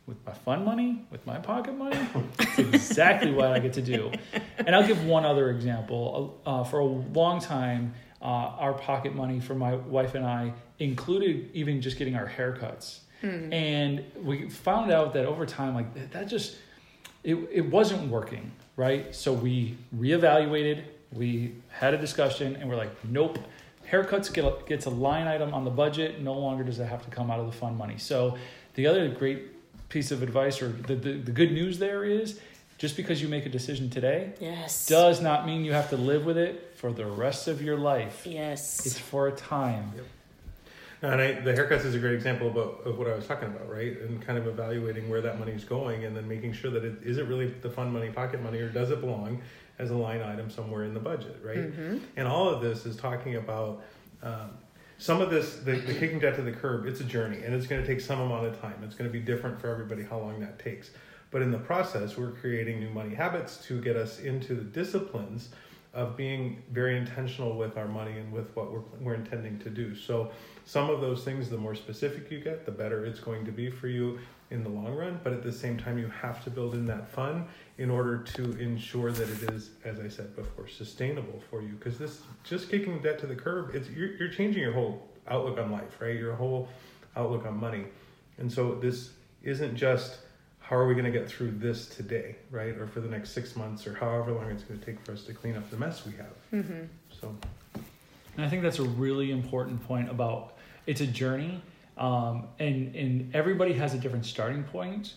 with 0.06 0.26
my 0.26 0.34
fun 0.34 0.64
money, 0.64 1.06
with 1.12 1.26
my 1.26 1.40
pocket 1.40 1.74
money, 1.74 2.00
it's 2.40 2.60
exactly 2.60 3.32
what 3.32 3.52
I 3.52 3.60
get 3.60 3.74
to 3.74 3.82
do. 3.82 4.12
And 4.58 4.74
I'll 4.74 4.88
give 4.88 5.04
one 5.04 5.26
other 5.26 5.50
example. 5.50 6.40
Uh, 6.46 6.64
for 6.64 6.80
a 6.80 6.86
long 6.86 7.42
time, 7.42 7.94
uh, 8.22 8.26
our 8.26 8.74
pocket 8.74 9.16
money 9.16 9.40
for 9.40 9.56
my 9.56 9.76
wife 9.76 10.16
and 10.16 10.26
I 10.26 10.54
included 10.80 11.50
even 11.54 11.82
just 11.82 11.98
getting 11.98 12.16
our 12.16 12.28
haircuts. 12.28 13.00
Mm-hmm. 13.24 13.54
And 13.54 14.04
we 14.22 14.50
found 14.50 14.92
out 14.92 15.14
that 15.14 15.26
over 15.26 15.46
time, 15.46 15.74
like 15.74 16.12
that 16.12 16.28
just, 16.28 16.58
it, 17.24 17.36
it 17.52 17.62
wasn't 17.62 18.10
working, 18.10 18.52
right? 18.76 19.14
So 19.16 19.34
we 19.34 19.78
reevaluated, 19.96 20.84
we 21.12 21.56
had 21.70 21.94
a 21.94 21.98
discussion, 21.98 22.56
and 22.56 22.70
we're 22.70 22.76
like, 22.76 22.92
nope, 23.06 23.40
haircuts 23.90 24.32
get 24.34 24.46
a, 24.46 24.56
gets 24.68 24.86
a 24.86 24.90
line 24.90 25.28
item 25.28 25.54
on 25.54 25.64
the 25.64 25.72
budget. 25.72 26.22
No 26.22 26.34
longer 26.34 26.64
does 26.64 26.80
it 26.80 26.86
have 26.86 27.04
to 27.06 27.10
come 27.10 27.32
out 27.32 27.40
of 27.40 27.46
the 27.46 27.52
fund 27.52 27.78
money. 27.78 27.98
So 27.98 28.38
the 28.76 28.86
other 28.88 29.08
great 29.10 29.90
piece 29.90 30.12
of 30.12 30.22
advice 30.22 30.62
or 30.62 30.70
the, 30.70 30.96
the, 30.96 31.14
the 31.14 31.32
good 31.32 31.52
news 31.52 31.80
there 31.80 32.04
is 32.04 32.40
just 32.78 32.96
because 32.96 33.22
you 33.22 33.28
make 33.28 33.46
a 33.46 33.50
decision 33.50 33.90
today 33.90 34.34
yes 34.40 34.88
does 34.88 35.22
not 35.22 35.46
mean 35.46 35.66
you 35.66 35.74
have 35.74 35.90
to 35.90 35.98
live 35.98 36.26
with 36.26 36.38
it 36.38 36.74
for 36.76 36.92
the 36.92 37.06
rest 37.06 37.48
of 37.48 37.62
your 37.62 37.78
life 37.78 38.26
yes 38.26 38.86
it's 38.86 39.00
for 39.00 39.28
a 39.28 39.32
time 39.32 39.92
yep. 39.96 40.06
and 41.02 41.22
I, 41.22 41.34
the 41.34 41.54
haircuts 41.54 41.86
is 41.86 41.96
a 41.96 42.00
great 42.00 42.14
example 42.14 42.48
about, 42.48 42.82
of 42.86 42.98
what 42.98 43.08
I 43.08 43.16
was 43.16 43.28
talking 43.28 43.48
about, 43.50 43.70
right? 43.70 44.00
And 44.02 44.20
kind 44.20 44.40
of 44.40 44.48
evaluating 44.48 45.10
where 45.10 45.22
that 45.22 45.38
money 45.38 45.52
is 45.52 45.64
going, 45.64 46.06
and 46.06 46.18
then 46.18 46.28
making 46.28 46.54
sure 46.54 46.72
that 46.72 46.84
it 46.84 47.04
is 47.04 47.20
it 47.20 47.28
really 47.28 47.48
the 47.48 47.70
fun 47.70 47.94
money, 47.94 48.10
pocket 48.10 48.42
money, 48.42 48.58
or 48.58 48.70
does 48.70 48.90
it 48.90 49.00
belong 49.00 49.42
as 49.80 49.92
a 49.92 49.96
line 49.96 50.22
item 50.22 50.50
somewhere 50.50 50.86
in 50.86 50.94
the 50.94 51.00
budget, 51.00 51.38
right? 51.44 51.58
Mm-hmm. 51.58 51.98
And 52.16 52.28
all 52.28 52.50
of 52.50 52.62
this 52.62 52.86
is 52.86 52.96
talking 52.96 53.36
about 53.36 53.84
um, 54.24 54.50
some 54.98 55.22
of 55.22 55.30
this, 55.30 55.58
the, 55.58 55.74
the 55.74 55.94
kicking 55.94 56.20
debt 56.20 56.36
to 56.38 56.42
the 56.42 56.52
curb. 56.52 56.86
It's 56.88 57.00
a 57.00 57.04
journey, 57.04 57.44
and 57.44 57.54
it's 57.54 57.68
going 57.68 57.82
to 57.82 57.88
take 57.88 58.02
some 58.02 58.20
amount 58.20 58.48
of 58.48 58.60
time. 58.60 58.76
It's 58.84 58.96
going 58.96 59.10
to 59.10 59.14
be 59.14 59.24
different 59.24 59.62
for 59.62 59.70
everybody 59.70 60.04
how 60.04 60.18
long 60.20 60.40
that 60.40 60.58
takes. 60.60 60.90
But 61.32 61.42
in 61.42 61.52
the 61.52 61.58
process, 61.58 62.18
we're 62.18 62.32
creating 62.32 62.80
new 62.80 62.90
money 62.90 63.14
habits 63.14 63.58
to 63.68 63.82
get 63.82 63.96
us 63.96 64.20
into 64.20 64.56
the 64.56 64.64
disciplines 64.64 65.50
of 65.94 66.16
being 66.16 66.62
very 66.72 66.98
intentional 66.98 67.58
with 67.58 67.78
our 67.78 67.88
money 67.88 68.12
and 68.12 68.32
with 68.32 68.56
what 68.56 68.72
we're, 68.72 68.84
we're 69.00 69.16
intending 69.16 69.58
to 69.60 69.70
do. 69.70 69.96
So, 69.96 70.32
some 70.66 70.90
of 70.90 71.02
those 71.02 71.24
things, 71.24 71.50
the 71.50 71.58
more 71.58 71.76
specific 71.76 72.30
you 72.30 72.40
get, 72.40 72.66
the 72.66 72.72
better 72.72 73.06
it's 73.06 73.20
going 73.20 73.46
to 73.46 73.52
be 73.52 73.70
for 73.70 73.88
you 73.88 74.20
in 74.52 74.64
the 74.64 74.70
long 74.70 74.94
run. 74.94 75.20
But 75.24 75.34
at 75.34 75.44
the 75.44 75.52
same 75.52 75.78
time, 75.78 75.98
you 75.98 76.08
have 76.22 76.44
to 76.44 76.50
build 76.50 76.74
in 76.74 76.86
that 76.86 77.10
fun 77.10 77.48
in 77.78 77.90
order 77.90 78.20
to 78.20 78.52
ensure 78.60 79.12
that 79.12 79.30
it 79.30 79.52
is, 79.54 79.72
as 79.86 80.00
I 80.00 80.08
said 80.08 80.36
before, 80.36 80.68
sustainable 80.68 81.42
for 81.50 81.62
you. 81.62 81.70
Because 81.70 81.98
this 81.98 82.22
just 82.44 82.70
kicking 82.70 83.02
debt 83.02 83.18
to 83.20 83.28
the 83.28 83.36
curb, 83.36 83.74
it's 83.74 83.90
you're, 83.90 84.16
you're 84.18 84.30
changing 84.30 84.62
your 84.62 84.74
whole 84.74 85.08
outlook 85.28 85.58
on 85.58 85.72
life, 85.72 86.00
right? 86.00 86.16
Your 86.16 86.36
whole 86.36 86.70
outlook 87.16 87.46
on 87.46 87.58
money. 87.58 87.86
And 88.38 88.52
so 88.52 88.76
this 88.76 89.12
isn't 89.44 89.76
just 89.76 90.20
how 90.68 90.76
are 90.76 90.86
we 90.86 90.94
going 90.94 91.06
to 91.06 91.12
get 91.12 91.30
through 91.30 91.52
this 91.52 91.88
today, 91.88 92.36
right? 92.52 92.78
Or 92.78 92.88
for 92.88 93.00
the 93.00 93.08
next 93.08 93.32
six 93.32 93.56
months, 93.56 93.88
or 93.88 93.94
however 93.94 94.34
long 94.34 94.52
it's 94.52 94.64
going 94.64 94.78
to 94.78 94.86
take 94.86 95.00
for 95.00 95.14
us 95.14 95.24
to 95.24 95.34
clean 95.34 95.56
up 95.56 95.70
the 95.70 95.78
mess 95.78 96.06
we 96.06 96.12
have. 96.14 96.66
Mm-hmm. 96.66 96.84
So, 97.22 97.34
And 98.36 98.46
I 98.46 98.50
think 98.50 98.64
that's 98.64 98.80
a 98.80 98.84
really 98.84 99.32
important 99.32 99.82
point 99.88 100.10
about 100.10 100.56
it's 100.86 101.00
a 101.00 101.08
journey, 101.08 101.62
um, 101.98 102.48
and 102.60 102.94
and 102.96 103.34
everybody 103.34 103.74
has 103.74 103.94
a 103.94 103.98
different 103.98 104.26
starting 104.26 104.64
point. 104.66 105.14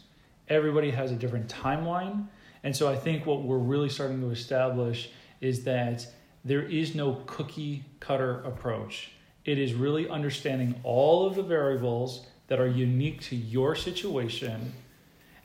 Everybody 0.49 0.91
has 0.93 1.11
a 1.11 1.17
different 1.17 1.49
timeline, 1.49 2.27
and 2.63 2.77
so 2.77 2.89
I 2.89 2.95
think 2.95 3.27
what 3.27 3.43
we're 3.43 3.59
really 3.59 3.89
starting 3.89 4.21
to 4.21 4.31
establish 4.31 5.11
is 5.41 5.65
that 5.65 6.07
there 6.45 6.63
is 6.63 6.95
no 6.95 7.25
cookie 7.27 7.85
cutter 7.99 8.41
approach. 8.45 9.11
It 9.45 9.59
is 9.59 9.75
really 9.75 10.09
understanding 10.09 10.79
all 10.85 11.27
of 11.27 11.35
the 11.35 11.43
variables 11.43 12.27
that 12.47 12.61
are 12.61 12.69
unique 12.69 13.21
to 13.23 13.37
your 13.37 13.75
situation 13.75 14.73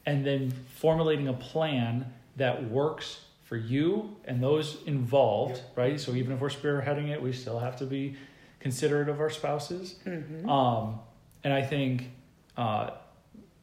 and 0.05 0.25
then 0.25 0.51
formulating 0.75 1.27
a 1.27 1.33
plan 1.33 2.11
that 2.35 2.69
works 2.69 3.21
for 3.43 3.57
you 3.57 4.15
and 4.25 4.41
those 4.41 4.77
involved, 4.85 5.61
right? 5.75 5.99
So 5.99 6.13
even 6.13 6.33
if 6.33 6.39
we're 6.39 6.49
spearheading 6.49 7.09
it, 7.09 7.21
we 7.21 7.31
still 7.31 7.59
have 7.59 7.77
to 7.77 7.85
be 7.85 8.15
considerate 8.59 9.09
of 9.09 9.19
our 9.19 9.29
spouses. 9.29 9.95
Mm-hmm. 10.05 10.49
Um, 10.49 10.99
and 11.43 11.53
I 11.53 11.61
think 11.61 12.09
uh, 12.57 12.91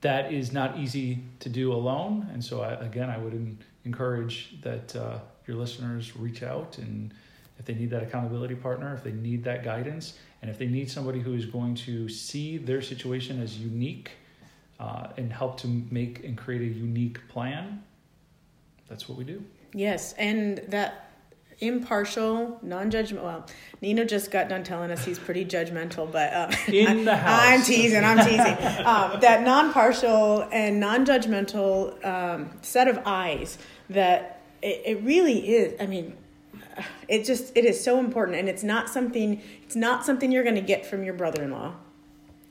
that 0.01 0.33
is 0.33 0.53
not 0.53 0.79
easy 0.79 1.19
to 1.41 1.49
do 1.49 1.73
alone. 1.73 2.29
And 2.33 2.45
so, 2.45 2.61
I, 2.61 2.75
again, 2.75 3.11
I 3.11 3.19
would 3.19 3.33
en- 3.33 3.59
encourage 3.85 4.61
that 4.63 4.95
uh, 4.95 5.19
your 5.47 5.57
listeners 5.57 6.17
reach 6.17 6.43
out 6.43 6.79
and 6.79 7.13
if 7.59 7.67
they 7.67 7.75
need 7.75 7.91
that 7.91 8.03
accountability 8.03 8.55
partner, 8.57 8.93
if 8.95 9.05
they 9.05 9.13
need 9.13 9.45
that 9.45 9.63
guidance, 9.63 10.19
and 10.41 10.51
if 10.51 10.59
they 10.59 10.67
need 10.67 10.91
somebody 10.91 11.21
who 11.21 11.35
is 11.35 11.47
going 11.47 11.77
to 11.77 12.09
see 12.09 12.59
their 12.59 12.83
situation 12.83 13.41
as 13.41 13.59
unique 13.59 14.11
uh, 14.83 15.07
and 15.17 15.33
help 15.33 15.59
to 15.61 15.69
make 15.91 16.25
and 16.25 16.37
create 16.37 16.61
a 16.63 16.75
unique 16.75 17.27
plan, 17.29 17.83
that's 18.89 19.09
what 19.09 19.17
we 19.17 19.23
do. 19.25 19.43
Yes, 19.73 20.13
and 20.15 20.59
that 20.69 21.13
impartial, 21.61 22.59
non-judgmental. 22.63 23.23
Well, 23.23 23.47
Nino 23.81 24.05
just 24.05 24.33
got 24.33 24.49
done 24.49 24.65
telling 24.65 24.91
us 24.91 25.05
he's 25.05 25.21
pretty 25.21 25.45
judgmental, 25.45 26.11
but 26.11 26.33
uh, 26.33 26.53
In 26.73 27.05
the 27.05 27.17
house. 27.17 27.41
I'm 27.43 27.63
teasing. 27.63 28.05
I'm 28.05 28.19
teasing. 28.19 28.85
um, 28.85 29.21
that 29.21 29.43
non-partial 29.45 30.49
and 30.51 30.81
non-judgmental 30.81 32.05
um, 32.05 32.51
set 32.63 32.89
of 32.89 33.01
eyes 33.07 33.59
that 33.89 34.43
it, 34.63 34.83
it 34.85 35.03
really 35.05 35.49
is. 35.55 35.81
I 35.81 35.87
mean, 35.87 36.17
it 37.07 37.25
just 37.25 37.57
it 37.57 37.65
is 37.65 37.83
so 37.83 38.01
important, 38.01 38.37
and 38.37 38.49
it's 38.49 38.65
not 38.65 38.89
something. 38.89 39.41
It's 39.63 39.77
not 39.77 40.05
something 40.05 40.33
you're 40.33 40.43
going 40.43 40.57
to 40.57 40.61
get 40.61 40.85
from 40.85 41.05
your 41.05 41.15
brother-in-law. 41.15 41.77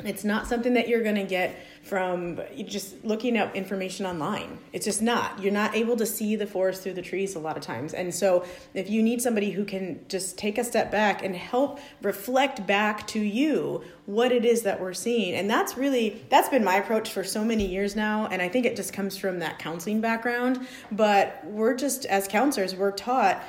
It's 0.06 0.24
not 0.24 0.48
something 0.48 0.74
that 0.74 0.88
you're 0.88 1.04
going 1.04 1.16
to 1.16 1.24
get 1.24 1.66
from 1.84 2.40
just 2.66 3.04
looking 3.04 3.38
up 3.38 3.56
information 3.56 4.06
online. 4.06 4.60
It's 4.72 4.86
just 4.86 5.02
not. 5.02 5.42
You're 5.42 5.52
not 5.52 5.76
able 5.76 5.98
to 5.98 6.06
see 6.06 6.36
the 6.36 6.46
forest 6.46 6.84
through 6.84 6.94
the 6.94 7.02
trees 7.02 7.36
a 7.36 7.40
lot 7.40 7.58
of 7.58 7.64
times. 7.64 7.94
And 7.94 8.14
so, 8.14 8.46
if 8.74 8.90
you 8.90 9.02
need 9.02 9.22
somebody 9.22 9.52
who 9.52 9.66
can 9.66 10.06
just 10.08 10.38
take 10.38 10.58
a 10.58 10.64
step 10.64 10.92
back 10.92 11.24
and 11.24 11.36
help 11.36 11.80
reflect 12.02 12.66
back 12.68 13.08
to 13.08 13.20
you 13.20 13.84
what 14.06 14.32
it 14.32 14.46
is 14.46 14.64
that 14.64 14.80
we're 14.80 14.94
seeing, 14.94 15.34
and 15.34 15.50
that's 15.50 15.78
really 15.78 16.24
that's 16.30 16.50
been 16.50 16.64
my 16.64 16.76
approach 16.76 17.12
for 17.12 17.24
so 17.24 17.44
many 17.44 17.66
years 17.66 17.96
now. 17.96 18.28
And 18.28 18.42
I 18.42 18.50
think 18.50 18.66
it 18.66 18.76
just 18.76 18.94
comes 18.94 19.18
from 19.18 19.40
that 19.40 19.60
counseling 19.60 20.02
background. 20.02 20.68
But 20.92 21.42
we're 21.46 21.76
just 21.76 22.06
as 22.06 22.28
counselors, 22.28 22.76
we're 22.76 22.92
taught 22.92 23.44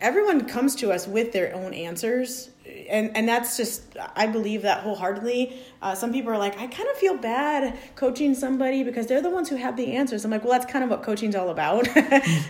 everyone 0.00 0.46
comes 0.46 0.74
to 0.76 0.92
us 0.92 1.06
with 1.06 1.32
their 1.32 1.54
own 1.54 1.72
answers 1.72 2.50
and 2.66 3.16
and 3.16 3.28
that's 3.28 3.56
just 3.56 3.82
i 4.16 4.26
believe 4.26 4.62
that 4.62 4.82
wholeheartedly. 4.82 5.60
Uh, 5.82 5.94
some 5.94 6.12
people 6.12 6.32
are 6.32 6.38
like 6.38 6.58
i 6.58 6.66
kind 6.66 6.88
of 6.88 6.96
feel 6.96 7.16
bad 7.16 7.78
coaching 7.94 8.34
somebody 8.34 8.82
because 8.82 9.06
they're 9.06 9.20
the 9.20 9.30
ones 9.30 9.48
who 9.48 9.56
have 9.56 9.76
the 9.76 9.92
answers. 9.92 10.24
I'm 10.24 10.30
like 10.30 10.44
well 10.44 10.52
that's 10.52 10.70
kind 10.70 10.82
of 10.82 10.90
what 10.90 11.02
coaching's 11.02 11.34
all 11.34 11.50
about. 11.50 11.86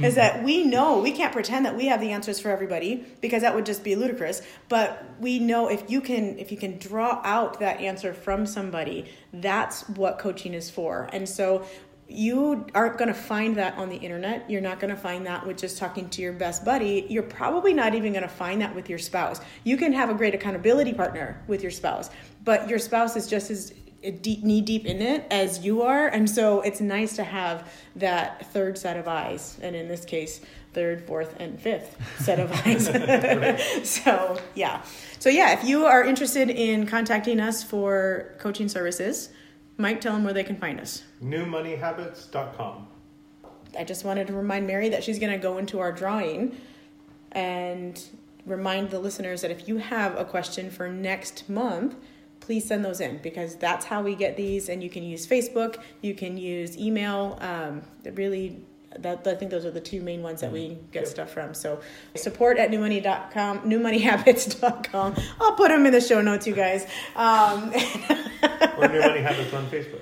Is 0.00 0.14
that 0.14 0.44
we 0.44 0.64
know 0.64 1.00
we 1.00 1.12
can't 1.12 1.32
pretend 1.32 1.66
that 1.66 1.76
we 1.76 1.86
have 1.86 2.00
the 2.00 2.12
answers 2.12 2.38
for 2.40 2.50
everybody 2.50 3.04
because 3.20 3.42
that 3.42 3.54
would 3.54 3.66
just 3.66 3.82
be 3.82 3.96
ludicrous 3.96 4.42
but 4.68 5.04
we 5.20 5.38
know 5.38 5.68
if 5.68 5.90
you 5.90 6.00
can 6.00 6.38
if 6.38 6.52
you 6.52 6.58
can 6.58 6.78
draw 6.78 7.20
out 7.24 7.60
that 7.60 7.80
answer 7.80 8.14
from 8.14 8.46
somebody 8.46 9.06
that's 9.40 9.88
what 9.90 10.18
coaching 10.18 10.54
is 10.54 10.70
for. 10.70 11.08
And 11.12 11.28
so 11.28 11.64
you 12.08 12.66
aren't 12.74 12.98
going 12.98 13.08
to 13.08 13.14
find 13.14 13.56
that 13.56 13.76
on 13.78 13.88
the 13.88 13.96
internet. 13.96 14.48
You're 14.50 14.60
not 14.60 14.78
going 14.78 14.94
to 14.94 15.00
find 15.00 15.26
that 15.26 15.46
with 15.46 15.56
just 15.56 15.78
talking 15.78 16.08
to 16.10 16.22
your 16.22 16.32
best 16.32 16.64
buddy. 16.64 17.06
You're 17.08 17.22
probably 17.22 17.72
not 17.72 17.94
even 17.94 18.12
going 18.12 18.22
to 18.22 18.28
find 18.28 18.60
that 18.60 18.74
with 18.74 18.90
your 18.90 18.98
spouse. 18.98 19.40
You 19.64 19.76
can 19.76 19.92
have 19.92 20.10
a 20.10 20.14
great 20.14 20.34
accountability 20.34 20.92
partner 20.92 21.42
with 21.46 21.62
your 21.62 21.70
spouse, 21.70 22.10
but 22.44 22.68
your 22.68 22.78
spouse 22.78 23.16
is 23.16 23.26
just 23.26 23.50
as 23.50 23.72
deep, 24.20 24.42
knee 24.42 24.60
deep 24.60 24.84
in 24.84 25.00
it 25.00 25.26
as 25.30 25.64
you 25.64 25.82
are. 25.82 26.08
And 26.08 26.28
so 26.28 26.60
it's 26.60 26.80
nice 26.80 27.16
to 27.16 27.24
have 27.24 27.72
that 27.96 28.52
third 28.52 28.76
set 28.76 28.96
of 28.96 29.08
eyes. 29.08 29.58
And 29.62 29.74
in 29.74 29.88
this 29.88 30.04
case, 30.04 30.40
third, 30.74 31.06
fourth, 31.06 31.36
and 31.38 31.60
fifth 31.60 31.96
set 32.18 32.38
of 32.38 32.52
eyes. 32.66 33.88
so, 33.88 34.38
yeah. 34.54 34.82
So, 35.18 35.30
yeah, 35.30 35.58
if 35.58 35.64
you 35.64 35.86
are 35.86 36.04
interested 36.04 36.50
in 36.50 36.86
contacting 36.86 37.40
us 37.40 37.62
for 37.62 38.34
coaching 38.38 38.68
services, 38.68 39.30
Mike, 39.76 40.00
tell 40.00 40.12
them 40.12 40.24
where 40.24 40.34
they 40.34 40.44
can 40.44 40.56
find 40.56 40.78
us. 40.80 41.02
Newmoneyhabits.com. 41.24 42.88
I 43.78 43.84
just 43.84 44.04
wanted 44.04 44.26
to 44.28 44.32
remind 44.34 44.66
Mary 44.66 44.88
that 44.90 45.02
she's 45.02 45.18
going 45.18 45.32
to 45.32 45.38
go 45.38 45.58
into 45.58 45.80
our 45.80 45.90
drawing 45.92 46.56
and 47.32 48.00
remind 48.46 48.90
the 48.90 48.98
listeners 49.00 49.40
that 49.42 49.50
if 49.50 49.66
you 49.68 49.78
have 49.78 50.16
a 50.16 50.24
question 50.24 50.70
for 50.70 50.88
next 50.88 51.48
month, 51.48 51.96
please 52.40 52.66
send 52.66 52.84
those 52.84 53.00
in 53.00 53.18
because 53.18 53.56
that's 53.56 53.86
how 53.86 54.02
we 54.02 54.14
get 54.14 54.36
these. 54.36 54.68
And 54.68 54.82
you 54.82 54.90
can 54.90 55.02
use 55.02 55.26
Facebook, 55.26 55.78
you 56.02 56.14
can 56.14 56.36
use 56.36 56.78
email. 56.78 57.38
Um, 57.40 57.82
really, 58.12 58.62
that, 58.98 59.26
I 59.26 59.34
think 59.34 59.50
those 59.50 59.64
are 59.64 59.70
the 59.72 59.80
two 59.80 60.02
main 60.02 60.22
ones 60.22 60.40
that 60.42 60.52
we 60.52 60.78
get 60.92 61.00
Yep. 61.04 61.06
stuff 61.08 61.30
from. 61.32 61.54
So 61.54 61.80
support 62.14 62.58
at 62.58 62.70
newmoney.com, 62.70 63.60
newmoneyhabits.com. 63.60 65.14
I'll 65.40 65.52
put 65.56 65.68
them 65.70 65.86
in 65.86 65.92
the 65.92 66.00
show 66.00 66.20
notes, 66.20 66.46
you 66.46 66.54
guys. 66.54 66.86
Um, 67.16 67.72
Or 68.76 68.88
New 68.88 69.00
Money 69.00 69.20
Habits 69.20 69.52
on 69.54 69.66
Facebook. 69.68 70.00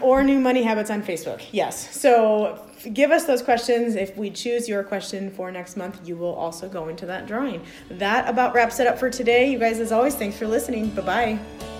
Or 0.00 0.22
new 0.22 0.38
money 0.38 0.62
habits 0.62 0.90
on 0.90 1.02
Facebook. 1.02 1.42
Yes. 1.52 1.94
So 1.98 2.60
give 2.92 3.10
us 3.10 3.24
those 3.24 3.42
questions. 3.42 3.94
If 3.94 4.16
we 4.16 4.30
choose 4.30 4.68
your 4.68 4.82
question 4.82 5.30
for 5.30 5.50
next 5.50 5.76
month, 5.76 6.00
you 6.06 6.16
will 6.16 6.34
also 6.34 6.68
go 6.68 6.88
into 6.88 7.06
that 7.06 7.26
drawing. 7.26 7.64
That 7.90 8.28
about 8.28 8.54
wraps 8.54 8.80
it 8.80 8.86
up 8.86 8.98
for 8.98 9.10
today. 9.10 9.50
You 9.50 9.58
guys, 9.58 9.80
as 9.80 9.92
always, 9.92 10.14
thanks 10.14 10.36
for 10.36 10.46
listening. 10.46 10.90
Bye 10.90 11.02
bye. 11.02 11.71